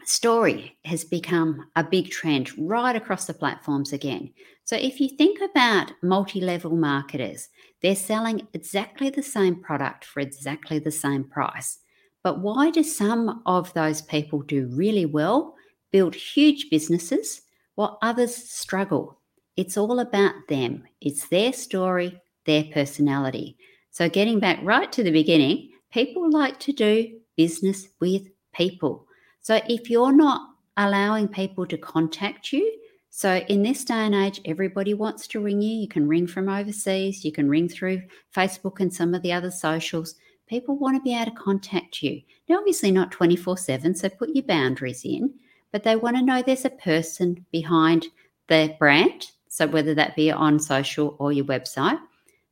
story 0.07 0.77
has 0.85 1.03
become 1.03 1.67
a 1.75 1.83
big 1.83 2.09
trend 2.09 2.51
right 2.57 2.95
across 2.95 3.25
the 3.25 3.33
platforms 3.33 3.93
again. 3.93 4.31
So 4.63 4.75
if 4.75 4.99
you 4.99 5.09
think 5.09 5.39
about 5.41 5.91
multi 6.01 6.39
level 6.39 6.75
marketers, 6.75 7.49
they're 7.81 7.95
selling 7.95 8.47
exactly 8.53 9.09
the 9.09 9.23
same 9.23 9.61
product 9.61 10.05
for 10.05 10.19
exactly 10.19 10.79
the 10.79 10.91
same 10.91 11.25
price. 11.25 11.79
But 12.23 12.39
why 12.39 12.69
do 12.71 12.83
some 12.83 13.41
of 13.45 13.73
those 13.73 14.01
people 14.01 14.41
do 14.41 14.67
really 14.71 15.05
well, 15.05 15.55
build 15.91 16.15
huge 16.15 16.69
businesses, 16.69 17.41
while 17.75 17.97
others 18.01 18.35
struggle? 18.35 19.19
It's 19.57 19.77
all 19.77 19.99
about 19.99 20.47
them, 20.47 20.83
it's 21.01 21.27
their 21.27 21.53
story, 21.53 22.21
their 22.45 22.63
personality. 22.65 23.57
So, 23.91 24.09
getting 24.09 24.39
back 24.39 24.59
right 24.63 24.91
to 24.93 25.03
the 25.03 25.11
beginning, 25.11 25.69
people 25.91 26.29
like 26.31 26.59
to 26.61 26.71
do 26.71 27.19
business 27.35 27.87
with 27.99 28.27
people. 28.53 29.05
So 29.43 29.61
if 29.67 29.89
you're 29.89 30.13
not 30.13 30.49
allowing 30.77 31.27
people 31.27 31.65
to 31.67 31.77
contact 31.77 32.53
you, 32.53 32.79
so 33.09 33.35
in 33.35 33.61
this 33.61 33.83
day 33.83 33.93
and 33.93 34.15
age, 34.15 34.41
everybody 34.45 34.95
wants 34.95 35.27
to 35.27 35.39
ring 35.39 35.61
you. 35.61 35.81
You 35.81 35.87
can 35.87 36.07
ring 36.07 36.25
from 36.25 36.49
overseas, 36.49 37.23
you 37.23 37.31
can 37.31 37.47
ring 37.47 37.69
through 37.69 38.01
Facebook 38.35 38.79
and 38.79 38.91
some 38.91 39.13
of 39.13 39.21
the 39.21 39.33
other 39.33 39.51
socials. 39.51 40.15
People 40.47 40.77
want 40.77 40.95
to 40.97 41.03
be 41.03 41.13
able 41.13 41.25
to 41.25 41.37
contact 41.37 42.01
you. 42.01 42.21
Now, 42.47 42.57
obviously, 42.57 42.89
not 42.89 43.11
24 43.11 43.57
7, 43.57 43.95
so 43.95 44.09
put 44.09 44.29
your 44.33 44.45
boundaries 44.45 45.03
in, 45.03 45.33
but 45.71 45.83
they 45.83 45.95
want 45.95 46.15
to 46.15 46.23
know 46.23 46.41
there's 46.41 46.65
a 46.65 46.69
person 46.69 47.45
behind 47.51 48.07
the 48.47 48.75
brand. 48.79 49.27
So, 49.49 49.67
whether 49.67 49.93
that 49.93 50.15
be 50.15 50.31
on 50.31 50.57
social 50.57 51.15
or 51.19 51.33
your 51.33 51.45
website, 51.45 51.99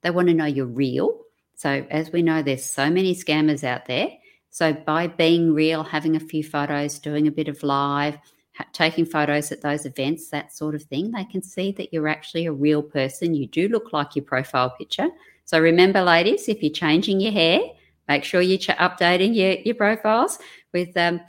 they 0.01 0.11
want 0.11 0.27
to 0.27 0.33
know 0.33 0.45
you're 0.45 0.65
real. 0.65 1.21
So, 1.55 1.85
as 1.89 2.11
we 2.11 2.21
know, 2.21 2.43
there's 2.43 2.65
so 2.65 2.89
many 2.89 3.15
scammers 3.15 3.63
out 3.63 3.85
there. 3.85 4.09
So 4.51 4.73
by 4.73 5.07
being 5.07 5.53
real, 5.53 5.81
having 5.81 6.17
a 6.17 6.19
few 6.19 6.43
photos, 6.43 6.99
doing 6.99 7.25
a 7.25 7.31
bit 7.31 7.47
of 7.47 7.63
live, 7.63 8.17
ha- 8.53 8.67
taking 8.73 9.05
photos 9.05 9.51
at 9.51 9.61
those 9.61 9.85
events, 9.85 10.29
that 10.29 10.53
sort 10.53 10.75
of 10.75 10.83
thing, 10.83 11.11
they 11.11 11.23
can 11.23 11.41
see 11.41 11.71
that 11.71 11.93
you're 11.93 12.09
actually 12.09 12.45
a 12.45 12.51
real 12.51 12.83
person. 12.83 13.33
You 13.33 13.47
do 13.47 13.69
look 13.69 13.93
like 13.93 14.15
your 14.15 14.25
profile 14.25 14.69
picture. 14.71 15.07
So 15.45 15.57
remember, 15.57 16.01
ladies, 16.01 16.49
if 16.49 16.61
you're 16.61 16.71
changing 16.71 17.21
your 17.21 17.31
hair, 17.31 17.61
make 18.09 18.25
sure 18.25 18.41
you're 18.41 18.57
ch- 18.57 18.67
updating 18.67 19.33
your, 19.33 19.53
your 19.63 19.75
profiles. 19.75 20.37
With 20.73 20.95
um, 20.97 21.21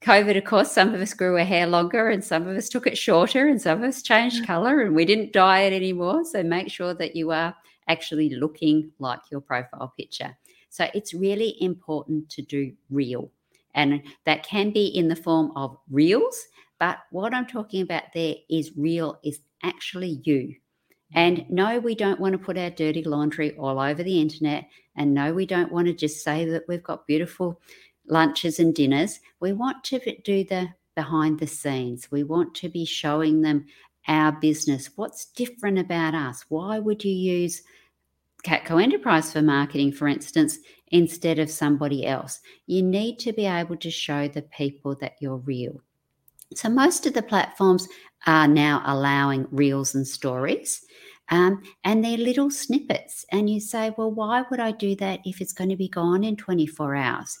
COVID, 0.00 0.38
of 0.38 0.44
course, 0.44 0.72
some 0.72 0.94
of 0.94 1.00
us 1.02 1.12
grew 1.12 1.36
our 1.38 1.44
hair 1.44 1.66
longer 1.66 2.08
and 2.08 2.24
some 2.24 2.48
of 2.48 2.56
us 2.56 2.70
took 2.70 2.86
it 2.86 2.96
shorter 2.96 3.48
and 3.48 3.60
some 3.60 3.82
of 3.82 3.88
us 3.88 4.02
changed 4.02 4.46
color 4.46 4.80
and 4.80 4.94
we 4.94 5.04
didn't 5.04 5.34
dye 5.34 5.60
it 5.60 5.74
anymore. 5.74 6.24
So 6.24 6.42
make 6.42 6.70
sure 6.70 6.94
that 6.94 7.14
you 7.14 7.32
are 7.32 7.54
actually 7.88 8.30
looking 8.30 8.92
like 8.98 9.20
your 9.30 9.42
profile 9.42 9.92
picture. 9.96 10.36
So 10.72 10.88
it's 10.94 11.12
really 11.12 11.54
important 11.62 12.30
to 12.30 12.40
do 12.40 12.72
real. 12.88 13.30
And 13.74 14.02
that 14.24 14.42
can 14.42 14.70
be 14.70 14.86
in 14.86 15.08
the 15.08 15.14
form 15.14 15.52
of 15.54 15.76
reels. 15.90 16.46
But 16.80 17.00
what 17.10 17.34
I'm 17.34 17.46
talking 17.46 17.82
about 17.82 18.04
there 18.14 18.36
is 18.48 18.72
real, 18.74 19.18
is 19.22 19.40
actually 19.62 20.22
you. 20.24 20.54
And 21.14 21.40
mm-hmm. 21.40 21.54
no, 21.54 21.78
we 21.78 21.94
don't 21.94 22.18
want 22.18 22.32
to 22.32 22.38
put 22.38 22.56
our 22.56 22.70
dirty 22.70 23.04
laundry 23.04 23.54
all 23.58 23.78
over 23.78 24.02
the 24.02 24.18
internet. 24.18 24.64
And 24.96 25.12
no, 25.12 25.34
we 25.34 25.44
don't 25.44 25.70
want 25.70 25.88
to 25.88 25.92
just 25.92 26.24
say 26.24 26.46
that 26.46 26.64
we've 26.66 26.82
got 26.82 27.06
beautiful 27.06 27.60
lunches 28.08 28.58
and 28.58 28.74
dinners. 28.74 29.20
We 29.40 29.52
want 29.52 29.84
to 29.84 30.00
do 30.22 30.42
the 30.42 30.70
behind 30.94 31.38
the 31.38 31.46
scenes. 31.46 32.10
We 32.10 32.24
want 32.24 32.54
to 32.56 32.70
be 32.70 32.86
showing 32.86 33.42
them 33.42 33.66
our 34.08 34.32
business. 34.32 34.88
What's 34.96 35.26
different 35.26 35.78
about 35.78 36.14
us? 36.14 36.46
Why 36.48 36.78
would 36.78 37.04
you 37.04 37.12
use 37.12 37.62
Catco 38.42 38.82
Enterprise 38.82 39.32
for 39.32 39.42
marketing, 39.42 39.92
for 39.92 40.08
instance, 40.08 40.58
instead 40.88 41.38
of 41.38 41.50
somebody 41.50 42.06
else. 42.06 42.40
You 42.66 42.82
need 42.82 43.18
to 43.20 43.32
be 43.32 43.46
able 43.46 43.76
to 43.76 43.90
show 43.90 44.28
the 44.28 44.42
people 44.42 44.96
that 45.00 45.14
you're 45.20 45.36
real. 45.36 45.80
So, 46.54 46.68
most 46.68 47.06
of 47.06 47.14
the 47.14 47.22
platforms 47.22 47.88
are 48.26 48.48
now 48.48 48.82
allowing 48.84 49.46
reels 49.50 49.94
and 49.94 50.06
stories, 50.06 50.84
um, 51.30 51.62
and 51.84 52.04
they're 52.04 52.18
little 52.18 52.50
snippets. 52.50 53.24
And 53.30 53.48
you 53.48 53.60
say, 53.60 53.94
well, 53.96 54.10
why 54.10 54.44
would 54.50 54.60
I 54.60 54.72
do 54.72 54.94
that 54.96 55.20
if 55.24 55.40
it's 55.40 55.52
going 55.52 55.70
to 55.70 55.76
be 55.76 55.88
gone 55.88 56.24
in 56.24 56.36
24 56.36 56.94
hours? 56.94 57.38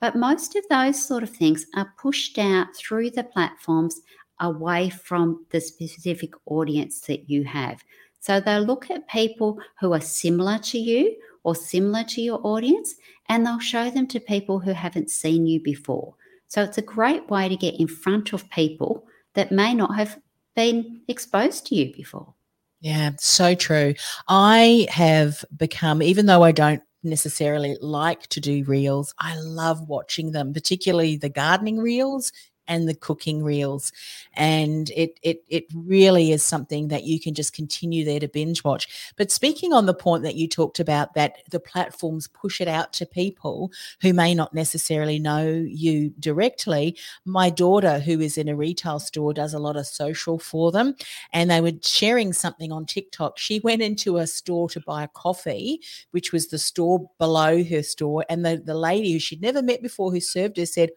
But 0.00 0.16
most 0.16 0.56
of 0.56 0.64
those 0.68 1.06
sort 1.06 1.22
of 1.22 1.30
things 1.30 1.66
are 1.76 1.92
pushed 1.98 2.38
out 2.38 2.74
through 2.74 3.10
the 3.10 3.24
platforms 3.24 4.00
away 4.40 4.90
from 4.90 5.46
the 5.50 5.60
specific 5.60 6.32
audience 6.46 7.00
that 7.02 7.28
you 7.28 7.44
have. 7.44 7.82
So 8.20 8.40
they'll 8.40 8.62
look 8.62 8.90
at 8.90 9.08
people 9.08 9.58
who 9.80 9.92
are 9.92 10.00
similar 10.00 10.58
to 10.58 10.78
you 10.78 11.16
or 11.42 11.54
similar 11.54 12.04
to 12.04 12.20
your 12.20 12.40
audience, 12.46 12.94
and 13.28 13.46
they'll 13.46 13.58
show 13.58 13.90
them 13.90 14.06
to 14.08 14.20
people 14.20 14.58
who 14.58 14.72
haven't 14.72 15.10
seen 15.10 15.46
you 15.46 15.60
before. 15.60 16.14
So 16.46 16.62
it's 16.62 16.78
a 16.78 16.82
great 16.82 17.28
way 17.30 17.48
to 17.48 17.56
get 17.56 17.80
in 17.80 17.88
front 17.88 18.32
of 18.32 18.50
people 18.50 19.06
that 19.34 19.52
may 19.52 19.72
not 19.72 19.96
have 19.96 20.18
been 20.54 21.00
exposed 21.08 21.66
to 21.66 21.74
you 21.74 21.94
before. 21.94 22.34
Yeah, 22.80 23.12
so 23.18 23.54
true. 23.54 23.94
I 24.28 24.86
have 24.90 25.44
become, 25.56 26.02
even 26.02 26.26
though 26.26 26.42
I 26.42 26.52
don't 26.52 26.82
necessarily 27.02 27.76
like 27.80 28.26
to 28.28 28.40
do 28.40 28.64
reels, 28.64 29.14
I 29.18 29.38
love 29.38 29.88
watching 29.88 30.32
them, 30.32 30.52
particularly 30.52 31.16
the 31.16 31.28
gardening 31.28 31.78
reels 31.78 32.32
and 32.70 32.88
the 32.88 32.94
cooking 32.94 33.42
reels. 33.42 33.92
And 34.34 34.88
it 34.90 35.18
it 35.22 35.44
it 35.48 35.66
really 35.74 36.32
is 36.32 36.42
something 36.42 36.88
that 36.88 37.04
you 37.04 37.20
can 37.20 37.34
just 37.34 37.52
continue 37.52 38.04
there 38.04 38.20
to 38.20 38.28
binge 38.28 38.64
watch. 38.64 39.12
But 39.16 39.30
speaking 39.30 39.74
on 39.74 39.84
the 39.84 39.92
point 39.92 40.22
that 40.22 40.36
you 40.36 40.48
talked 40.48 40.80
about 40.80 41.12
that 41.14 41.38
the 41.50 41.60
platforms 41.60 42.28
push 42.28 42.60
it 42.60 42.68
out 42.68 42.92
to 42.94 43.04
people 43.04 43.72
who 44.00 44.14
may 44.14 44.34
not 44.34 44.54
necessarily 44.54 45.18
know 45.18 45.46
you 45.46 46.10
directly, 46.20 46.96
my 47.24 47.50
daughter 47.50 47.98
who 47.98 48.20
is 48.20 48.38
in 48.38 48.48
a 48.48 48.56
retail 48.56 49.00
store 49.00 49.34
does 49.34 49.52
a 49.52 49.58
lot 49.58 49.76
of 49.76 49.86
social 49.86 50.38
for 50.38 50.70
them 50.70 50.94
and 51.32 51.50
they 51.50 51.60
were 51.60 51.72
sharing 51.82 52.32
something 52.32 52.70
on 52.70 52.86
TikTok. 52.86 53.36
She 53.36 53.58
went 53.60 53.82
into 53.82 54.18
a 54.18 54.26
store 54.28 54.68
to 54.70 54.80
buy 54.80 55.02
a 55.02 55.08
coffee, 55.08 55.80
which 56.12 56.32
was 56.32 56.46
the 56.46 56.58
store 56.58 57.10
below 57.18 57.64
her 57.64 57.82
store 57.82 58.24
and 58.28 58.44
the 58.44 58.62
the 58.64 58.74
lady 58.74 59.12
who 59.12 59.18
she'd 59.18 59.42
never 59.42 59.60
met 59.60 59.82
before 59.82 60.12
who 60.12 60.20
served 60.20 60.56
her 60.56 60.66
said, 60.66 60.90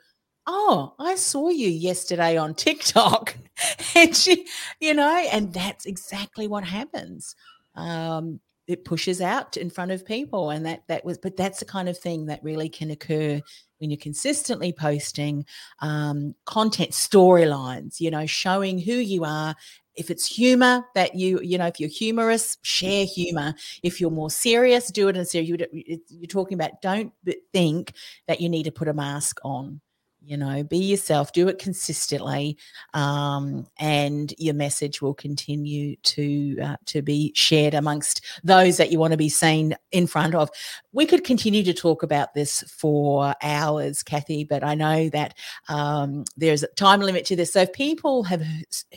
Oh, 0.45 0.93
I 0.99 1.15
saw 1.15 1.49
you 1.49 1.69
yesterday 1.69 2.37
on 2.37 2.53
TikTok. 2.53 3.35
and 3.95 4.15
she, 4.15 4.45
you 4.79 4.93
know, 4.93 5.15
and 5.31 5.53
that's 5.53 5.85
exactly 5.85 6.47
what 6.47 6.63
happens. 6.63 7.35
Um, 7.75 8.39
it 8.67 8.85
pushes 8.85 9.21
out 9.21 9.57
in 9.57 9.69
front 9.69 9.91
of 9.91 10.05
people. 10.05 10.49
And 10.49 10.65
that 10.65 10.83
that 10.87 11.05
was, 11.05 11.17
but 11.17 11.37
that's 11.37 11.59
the 11.59 11.65
kind 11.65 11.89
of 11.89 11.97
thing 11.97 12.25
that 12.27 12.43
really 12.43 12.69
can 12.69 12.91
occur 12.91 13.41
when 13.79 13.89
you're 13.89 13.97
consistently 13.97 14.71
posting 14.73 15.45
um, 15.79 16.35
content 16.45 16.91
storylines, 16.91 17.99
you 17.99 18.11
know, 18.11 18.25
showing 18.25 18.79
who 18.79 18.93
you 18.93 19.25
are 19.25 19.55
if 19.95 20.09
it's 20.09 20.25
humor 20.25 20.83
that 20.95 21.13
you 21.13 21.39
you 21.41 21.55
know 21.55 21.67
if 21.67 21.79
you're 21.79 21.87
humorous 21.87 22.57
share 22.63 23.05
humor 23.05 23.53
if 23.83 24.01
you're 24.01 24.09
more 24.09 24.31
serious 24.31 24.89
do 24.89 25.07
it 25.07 25.15
in 25.15 25.23
serious 25.23 25.47
you, 25.47 25.99
you're 26.09 26.27
talking 26.27 26.55
about 26.55 26.81
don't 26.81 27.13
think 27.51 27.93
that 28.27 28.41
you 28.41 28.49
need 28.49 28.63
to 28.63 28.71
put 28.71 28.87
a 28.87 28.93
mask 28.93 29.39
on 29.43 29.79
you 30.25 30.37
know 30.37 30.63
be 30.63 30.77
yourself 30.77 31.33
do 31.33 31.47
it 31.47 31.59
consistently 31.59 32.57
um, 32.93 33.67
and 33.79 34.33
your 34.37 34.53
message 34.53 35.01
will 35.01 35.13
continue 35.13 35.95
to 35.97 36.57
uh, 36.61 36.77
to 36.85 37.01
be 37.01 37.31
shared 37.35 37.73
amongst 37.73 38.25
those 38.43 38.77
that 38.77 38.91
you 38.91 38.99
want 38.99 39.11
to 39.11 39.17
be 39.17 39.29
seen 39.29 39.75
in 39.91 40.07
front 40.07 40.33
of 40.33 40.49
we 40.93 41.05
could 41.05 41.23
continue 41.23 41.63
to 41.63 41.73
talk 41.73 42.03
about 42.03 42.33
this 42.33 42.63
for 42.67 43.35
hours 43.41 44.03
kathy 44.03 44.43
but 44.43 44.63
i 44.63 44.75
know 44.75 45.09
that 45.09 45.35
um, 45.69 46.23
there's 46.37 46.63
a 46.63 46.67
time 46.67 47.01
limit 47.01 47.25
to 47.25 47.35
this 47.35 47.53
so 47.53 47.61
if 47.61 47.73
people 47.73 48.23
have 48.23 48.43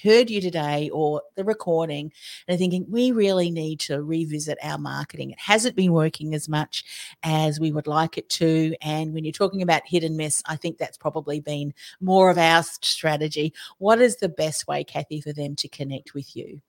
heard 0.02 0.30
you 0.30 0.40
today 0.40 0.88
or 0.92 1.22
the 1.35 1.44
recording 1.44 2.12
and 2.46 2.54
are 2.54 2.59
thinking 2.59 2.87
we 2.88 3.12
really 3.12 3.50
need 3.50 3.80
to 3.80 4.02
revisit 4.02 4.59
our 4.62 4.78
marketing 4.78 5.30
it 5.30 5.38
hasn't 5.38 5.76
been 5.76 5.92
working 5.92 6.35
as 6.35 6.48
much 6.48 6.85
as 7.22 7.59
we 7.59 7.72
would 7.72 7.87
like 7.87 8.18
it 8.18 8.28
to 8.28 8.74
and 8.82 9.12
when 9.12 9.24
you're 9.24 9.32
talking 9.32 9.62
about 9.62 9.82
hit 9.87 10.04
and 10.04 10.16
miss 10.16 10.42
i 10.46 10.56
think 10.56 10.78
that's 10.78 10.98
probably 10.98 11.40
been 11.40 11.72
more 12.00 12.30
of 12.30 12.38
our 12.38 12.62
strategy. 12.62 13.52
What 13.78 14.00
is 14.00 14.16
the 14.16 14.28
best 14.28 14.66
way, 14.66 14.85
Kathy, 14.85 15.20
for 15.20 15.32
them 15.32 15.56
to 15.56 15.68
connect 15.68 16.14
with 16.14 16.37
you? 16.37 16.61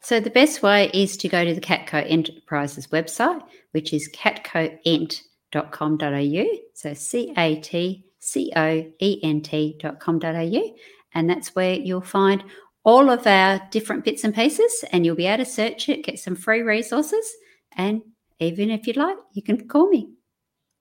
So 0.00 0.18
the 0.18 0.30
best 0.30 0.62
way 0.62 0.90
is 0.94 1.18
to 1.18 1.28
go 1.28 1.44
to 1.44 1.54
the 1.54 1.60
Catco 1.60 2.02
Enterprises 2.08 2.86
website, 2.88 3.42
which 3.72 3.92
is 3.92 4.10
catcoent.com.au. 4.14 6.44
So 6.74 6.94
C 6.94 7.34
A 7.36 7.56
T 7.56 8.06
C 8.18 8.52
O 8.56 8.86
E 8.98 9.20
N 9.22 9.42
T.com.au. 9.42 10.74
And 11.12 11.28
that's 11.28 11.54
where 11.54 11.74
you'll 11.74 12.00
find 12.00 12.42
all 12.82 13.10
of 13.10 13.26
our 13.26 13.60
different 13.70 14.04
bits 14.04 14.24
and 14.24 14.34
pieces, 14.34 14.84
and 14.90 15.04
you'll 15.04 15.16
be 15.16 15.26
able 15.26 15.44
to 15.44 15.50
search 15.50 15.90
it, 15.90 16.04
get 16.04 16.18
some 16.18 16.34
free 16.34 16.62
resources. 16.62 17.30
And 17.72 18.00
even 18.38 18.70
if 18.70 18.86
you'd 18.86 18.96
like, 18.96 19.18
you 19.32 19.42
can 19.42 19.68
call 19.68 19.90
me. 19.90 20.08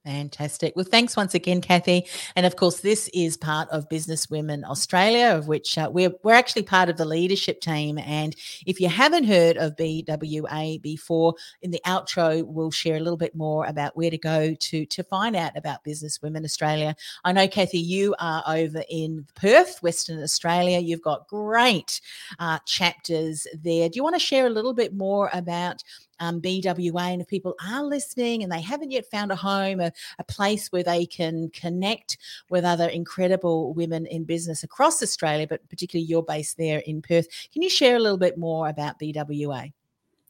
Fantastic. 0.05 0.75
Well, 0.77 0.85
thanks 0.85 1.17
once 1.17 1.35
again, 1.35 1.59
Kathy. 1.59 2.05
And 2.37 2.45
of 2.45 2.55
course, 2.55 2.79
this 2.79 3.09
is 3.13 3.35
part 3.35 3.67
of 3.69 3.89
Business 3.89 4.29
Women 4.29 4.63
Australia, 4.63 5.35
of 5.35 5.49
which 5.49 5.77
uh, 5.77 5.89
we're 5.91 6.11
we're 6.23 6.33
actually 6.33 6.63
part 6.63 6.87
of 6.87 6.95
the 6.95 7.03
leadership 7.03 7.59
team. 7.59 7.97
And 7.97 8.33
if 8.65 8.79
you 8.79 8.87
haven't 8.87 9.25
heard 9.25 9.57
of 9.57 9.75
BWA 9.75 10.81
before, 10.81 11.35
in 11.61 11.71
the 11.71 11.81
outro, 11.85 12.45
we'll 12.45 12.71
share 12.71 12.95
a 12.95 13.01
little 13.01 13.17
bit 13.17 13.35
more 13.35 13.65
about 13.65 13.97
where 13.97 14.09
to 14.09 14.17
go 14.17 14.55
to 14.55 14.85
to 14.85 15.03
find 15.03 15.35
out 15.35 15.57
about 15.57 15.83
Business 15.83 16.21
Women 16.21 16.45
Australia. 16.45 16.95
I 17.25 17.33
know, 17.33 17.49
Kathy, 17.49 17.79
you 17.79 18.15
are 18.19 18.41
over 18.47 18.83
in 18.89 19.27
Perth, 19.35 19.83
Western 19.83 20.23
Australia. 20.23 20.79
You've 20.79 21.01
got 21.01 21.27
great 21.27 21.99
uh, 22.39 22.59
chapters 22.65 23.45
there. 23.61 23.89
Do 23.89 23.97
you 23.97 24.03
want 24.03 24.15
to 24.15 24.19
share 24.19 24.45
a 24.45 24.49
little 24.49 24.73
bit 24.73 24.93
more 24.93 25.29
about? 25.33 25.83
Um, 26.19 26.41
BWA. 26.41 27.13
And 27.13 27.21
if 27.21 27.27
people 27.27 27.55
are 27.65 27.83
listening 27.83 28.43
and 28.43 28.51
they 28.51 28.61
haven't 28.61 28.91
yet 28.91 29.09
found 29.09 29.31
a 29.31 29.35
home, 29.35 29.79
a, 29.79 29.91
a 30.17 30.23
place 30.23 30.71
where 30.71 30.83
they 30.83 31.05
can 31.05 31.49
connect 31.49 32.17
with 32.49 32.65
other 32.65 32.87
incredible 32.87 33.73
women 33.73 34.05
in 34.05 34.23
business 34.23 34.63
across 34.63 35.01
Australia, 35.01 35.47
but 35.47 35.67
particularly 35.69 36.05
you're 36.05 36.23
based 36.23 36.57
there 36.57 36.79
in 36.79 37.01
Perth, 37.01 37.27
can 37.53 37.61
you 37.61 37.69
share 37.69 37.95
a 37.95 37.99
little 37.99 38.17
bit 38.17 38.37
more 38.37 38.69
about 38.69 38.99
BWA? 38.99 39.71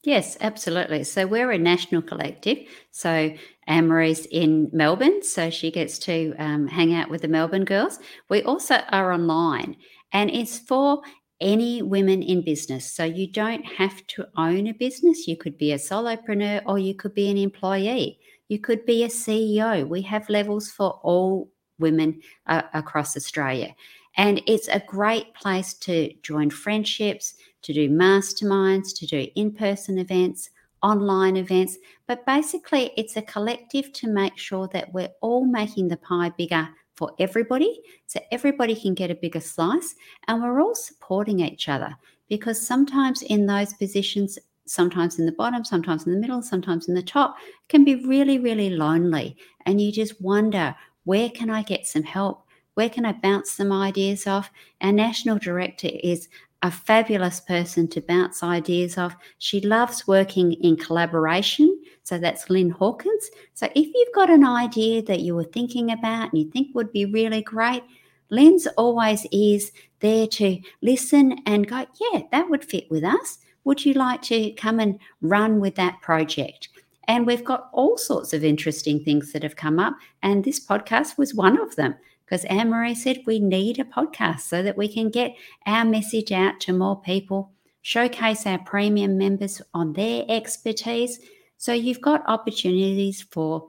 Yes, 0.02 0.38
absolutely. 0.40 1.04
So 1.04 1.26
we're 1.26 1.50
a 1.50 1.58
national 1.58 2.00
collective. 2.00 2.58
So 2.90 3.34
Anne-Marie's 3.66 4.24
in 4.26 4.70
Melbourne, 4.72 5.22
so 5.22 5.50
she 5.50 5.70
gets 5.70 5.98
to 6.00 6.34
um, 6.38 6.66
hang 6.66 6.94
out 6.94 7.10
with 7.10 7.20
the 7.20 7.28
Melbourne 7.28 7.66
girls. 7.66 7.98
We 8.30 8.42
also 8.42 8.76
are 8.88 9.12
online, 9.12 9.76
and 10.12 10.30
it's 10.30 10.58
for 10.58 11.02
any 11.40 11.82
women 11.82 12.22
in 12.22 12.42
business. 12.42 12.92
So 12.92 13.04
you 13.04 13.26
don't 13.26 13.64
have 13.64 14.06
to 14.08 14.26
own 14.36 14.66
a 14.66 14.72
business. 14.72 15.26
You 15.26 15.36
could 15.36 15.56
be 15.56 15.72
a 15.72 15.78
solopreneur 15.78 16.62
or 16.66 16.78
you 16.78 16.94
could 16.94 17.14
be 17.14 17.30
an 17.30 17.38
employee. 17.38 18.18
You 18.48 18.58
could 18.58 18.84
be 18.84 19.04
a 19.04 19.08
CEO. 19.08 19.86
We 19.86 20.02
have 20.02 20.28
levels 20.28 20.70
for 20.70 21.00
all 21.02 21.50
women 21.78 22.20
uh, 22.46 22.62
across 22.74 23.16
Australia. 23.16 23.74
And 24.16 24.42
it's 24.46 24.68
a 24.68 24.82
great 24.86 25.34
place 25.34 25.74
to 25.74 26.12
join 26.22 26.50
friendships, 26.50 27.34
to 27.62 27.72
do 27.72 27.88
masterminds, 27.88 28.96
to 28.98 29.06
do 29.06 29.28
in 29.34 29.52
person 29.52 29.98
events, 29.98 30.50
online 30.82 31.36
events. 31.36 31.78
But 32.06 32.26
basically, 32.26 32.92
it's 32.96 33.16
a 33.16 33.22
collective 33.22 33.92
to 33.94 34.08
make 34.08 34.36
sure 34.36 34.68
that 34.72 34.92
we're 34.92 35.12
all 35.20 35.44
making 35.44 35.88
the 35.88 35.96
pie 35.96 36.30
bigger 36.30 36.68
for 37.00 37.12
everybody 37.18 37.80
so 38.06 38.20
everybody 38.30 38.74
can 38.74 38.92
get 38.92 39.10
a 39.10 39.14
bigger 39.14 39.40
slice 39.40 39.94
and 40.28 40.42
we're 40.42 40.60
all 40.60 40.74
supporting 40.74 41.40
each 41.40 41.66
other 41.66 41.96
because 42.28 42.60
sometimes 42.60 43.22
in 43.22 43.46
those 43.46 43.72
positions 43.72 44.38
sometimes 44.66 45.18
in 45.18 45.24
the 45.24 45.32
bottom 45.32 45.64
sometimes 45.64 46.06
in 46.06 46.12
the 46.12 46.20
middle 46.20 46.42
sometimes 46.42 46.88
in 46.88 46.94
the 46.94 47.02
top 47.02 47.36
can 47.70 47.84
be 47.84 48.04
really 48.04 48.38
really 48.38 48.68
lonely 48.68 49.34
and 49.64 49.80
you 49.80 49.90
just 49.90 50.20
wonder 50.20 50.76
where 51.04 51.30
can 51.30 51.48
i 51.48 51.62
get 51.62 51.86
some 51.86 52.02
help 52.02 52.44
where 52.74 52.90
can 52.90 53.06
i 53.06 53.12
bounce 53.12 53.50
some 53.50 53.72
ideas 53.72 54.26
off 54.26 54.50
our 54.82 54.92
national 54.92 55.38
director 55.38 55.88
is 56.02 56.28
a 56.62 56.70
fabulous 56.70 57.40
person 57.40 57.88
to 57.88 58.02
bounce 58.02 58.42
ideas 58.42 58.98
off. 58.98 59.16
She 59.38 59.60
loves 59.60 60.06
working 60.06 60.52
in 60.52 60.76
collaboration. 60.76 61.79
So 62.02 62.18
that's 62.18 62.50
Lynn 62.50 62.70
Hawkins. 62.70 63.30
So 63.54 63.66
if 63.74 63.88
you've 63.94 64.14
got 64.14 64.30
an 64.30 64.44
idea 64.44 65.02
that 65.02 65.20
you 65.20 65.34
were 65.34 65.44
thinking 65.44 65.90
about 65.90 66.32
and 66.32 66.42
you 66.42 66.50
think 66.50 66.74
would 66.74 66.92
be 66.92 67.04
really 67.04 67.42
great, 67.42 67.82
Lynn's 68.30 68.66
always 68.76 69.26
is 69.32 69.72
there 70.00 70.26
to 70.26 70.60
listen 70.82 71.38
and 71.46 71.68
go, 71.68 71.86
yeah, 72.00 72.22
that 72.32 72.48
would 72.48 72.64
fit 72.64 72.90
with 72.90 73.04
us. 73.04 73.38
Would 73.64 73.84
you 73.84 73.92
like 73.94 74.22
to 74.22 74.52
come 74.52 74.80
and 74.80 74.98
run 75.20 75.60
with 75.60 75.74
that 75.74 76.00
project? 76.00 76.68
And 77.06 77.26
we've 77.26 77.44
got 77.44 77.68
all 77.72 77.98
sorts 77.98 78.32
of 78.32 78.44
interesting 78.44 79.02
things 79.02 79.32
that 79.32 79.42
have 79.42 79.56
come 79.56 79.78
up. 79.78 79.96
And 80.22 80.44
this 80.44 80.64
podcast 80.64 81.18
was 81.18 81.34
one 81.34 81.60
of 81.60 81.76
them 81.76 81.96
because 82.24 82.44
Anne 82.44 82.70
Marie 82.70 82.94
said 82.94 83.22
we 83.26 83.40
need 83.40 83.80
a 83.80 83.84
podcast 83.84 84.40
so 84.40 84.62
that 84.62 84.76
we 84.76 84.86
can 84.86 85.10
get 85.10 85.34
our 85.66 85.84
message 85.84 86.30
out 86.30 86.60
to 86.60 86.72
more 86.72 87.00
people, 87.00 87.50
showcase 87.82 88.46
our 88.46 88.58
premium 88.60 89.18
members 89.18 89.60
on 89.74 89.94
their 89.94 90.24
expertise. 90.28 91.18
So 91.60 91.74
you've 91.74 92.00
got 92.00 92.24
opportunities 92.26 93.20
for 93.20 93.68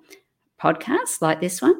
podcasts 0.57 1.21
like 1.21 1.41
this 1.41 1.61
one, 1.61 1.75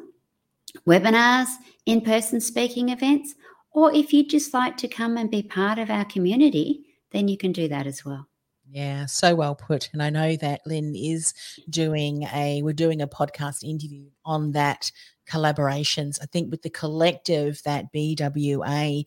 webinars, 0.86 1.48
in 1.86 2.02
person 2.02 2.38
speaking 2.38 2.90
events, 2.90 3.34
or 3.70 3.94
if 3.94 4.12
you'd 4.12 4.28
just 4.28 4.52
like 4.52 4.76
to 4.76 4.88
come 4.88 5.16
and 5.16 5.30
be 5.30 5.42
part 5.42 5.78
of 5.78 5.88
our 5.88 6.04
community, 6.04 6.84
then 7.12 7.28
you 7.28 7.38
can 7.38 7.50
do 7.50 7.66
that 7.68 7.86
as 7.86 8.04
well. 8.04 8.28
Yeah, 8.70 9.06
so 9.06 9.34
well 9.34 9.54
put. 9.54 9.88
And 9.94 10.02
I 10.02 10.10
know 10.10 10.36
that 10.36 10.60
Lynn 10.66 10.94
is 10.94 11.32
doing 11.70 12.24
a, 12.34 12.60
we're 12.60 12.74
doing 12.74 13.00
a 13.00 13.08
podcast 13.08 13.64
interview 13.64 14.10
on 14.22 14.52
that 14.52 14.92
collaborations. 15.26 16.18
I 16.20 16.26
think 16.26 16.50
with 16.50 16.60
the 16.60 16.68
collective 16.68 17.62
that 17.64 17.90
BWA 17.90 19.06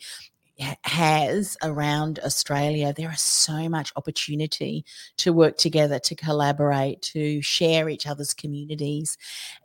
has 0.84 1.58
around 1.64 2.20
Australia, 2.20 2.94
there 2.96 3.12
is 3.12 3.22
so 3.22 3.68
much 3.68 3.92
opportunity 3.96 4.86
to 5.18 5.34
work 5.34 5.58
together, 5.58 6.00
to 6.00 6.16
collaborate, 6.16 7.02
to 7.02 7.42
share 7.42 7.90
each 7.90 8.08
other's 8.08 8.34
communities. 8.34 9.18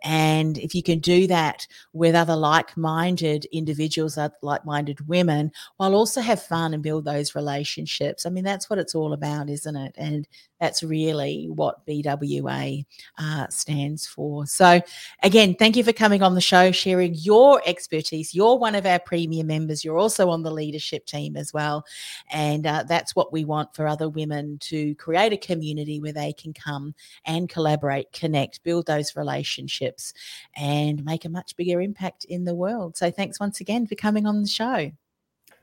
And 0.02 0.58
if 0.58 0.74
you 0.74 0.82
can 0.82 0.98
do 0.98 1.26
that 1.28 1.66
with 1.92 2.14
other 2.14 2.34
like 2.34 2.76
minded 2.76 3.44
individuals, 3.52 4.18
like 4.42 4.64
minded 4.64 5.06
women, 5.08 5.52
while 5.76 5.94
also 5.94 6.20
have 6.20 6.42
fun 6.42 6.74
and 6.74 6.82
build 6.82 7.04
those 7.04 7.34
relationships, 7.34 8.26
I 8.26 8.30
mean, 8.30 8.44
that's 8.44 8.68
what 8.68 8.78
it's 8.78 8.94
all 8.94 9.12
about, 9.12 9.48
isn't 9.48 9.76
it? 9.76 9.94
And 9.96 10.26
that's 10.60 10.82
really 10.82 11.46
what 11.48 11.86
BWA 11.86 12.84
uh, 13.16 13.46
stands 13.48 14.06
for. 14.06 14.46
So, 14.46 14.80
again, 15.22 15.54
thank 15.54 15.76
you 15.76 15.84
for 15.84 15.92
coming 15.92 16.22
on 16.22 16.34
the 16.34 16.40
show, 16.40 16.70
sharing 16.70 17.14
your 17.14 17.62
expertise. 17.64 18.34
You're 18.34 18.58
one 18.58 18.74
of 18.74 18.84
our 18.84 18.98
premium 18.98 19.46
members. 19.46 19.84
You're 19.84 19.98
also 19.98 20.28
on 20.28 20.42
the 20.42 20.50
leadership 20.50 20.79
team 20.80 21.36
as 21.36 21.52
well. 21.52 21.84
And 22.30 22.66
uh, 22.66 22.84
that's 22.88 23.14
what 23.14 23.32
we 23.32 23.44
want 23.44 23.74
for 23.74 23.86
other 23.86 24.08
women 24.08 24.58
to 24.60 24.94
create 24.96 25.32
a 25.32 25.36
community 25.36 26.00
where 26.00 26.12
they 26.12 26.32
can 26.32 26.52
come 26.52 26.94
and 27.24 27.48
collaborate, 27.48 28.12
connect, 28.12 28.62
build 28.62 28.86
those 28.86 29.16
relationships, 29.16 30.12
and 30.56 31.04
make 31.04 31.24
a 31.24 31.28
much 31.28 31.56
bigger 31.56 31.80
impact 31.80 32.24
in 32.24 32.44
the 32.44 32.54
world. 32.54 32.96
So, 32.96 33.10
thanks 33.10 33.40
once 33.40 33.60
again 33.60 33.86
for 33.86 33.94
coming 33.94 34.26
on 34.26 34.42
the 34.42 34.48
show. 34.48 34.90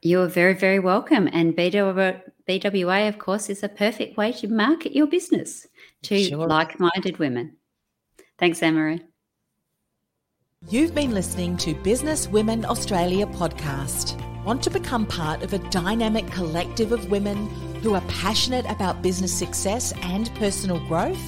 You're 0.01 0.27
very, 0.27 0.53
very 0.53 0.79
welcome. 0.79 1.27
And 1.33 1.55
BWA, 1.55 3.07
of 3.07 3.17
course, 3.17 3.49
is 3.49 3.63
a 3.63 3.69
perfect 3.69 4.15
way 4.15 4.31
to 4.33 4.47
market 4.47 4.93
your 4.93 5.07
business 5.07 5.67
to 6.03 6.23
sure. 6.23 6.47
like 6.47 6.79
minded 6.79 7.17
women. 7.17 7.57
Thanks, 8.37 8.61
Anne 8.61 9.07
You've 10.65 10.95
been 10.95 11.11
listening 11.11 11.55
to 11.57 11.75
Business 11.75 12.27
Women 12.27 12.65
Australia 12.65 13.27
podcast. 13.27 14.19
Want 14.43 14.63
to 14.63 14.71
become 14.71 15.05
part 15.05 15.43
of 15.43 15.53
a 15.53 15.59
dynamic 15.69 16.29
collective 16.31 16.91
of 16.91 17.09
women 17.09 17.47
who 17.81 17.93
are 17.93 18.01
passionate 18.09 18.65
about 18.65 19.01
business 19.03 19.31
success 19.31 19.93
and 20.01 20.33
personal 20.35 20.85
growth? 20.87 21.21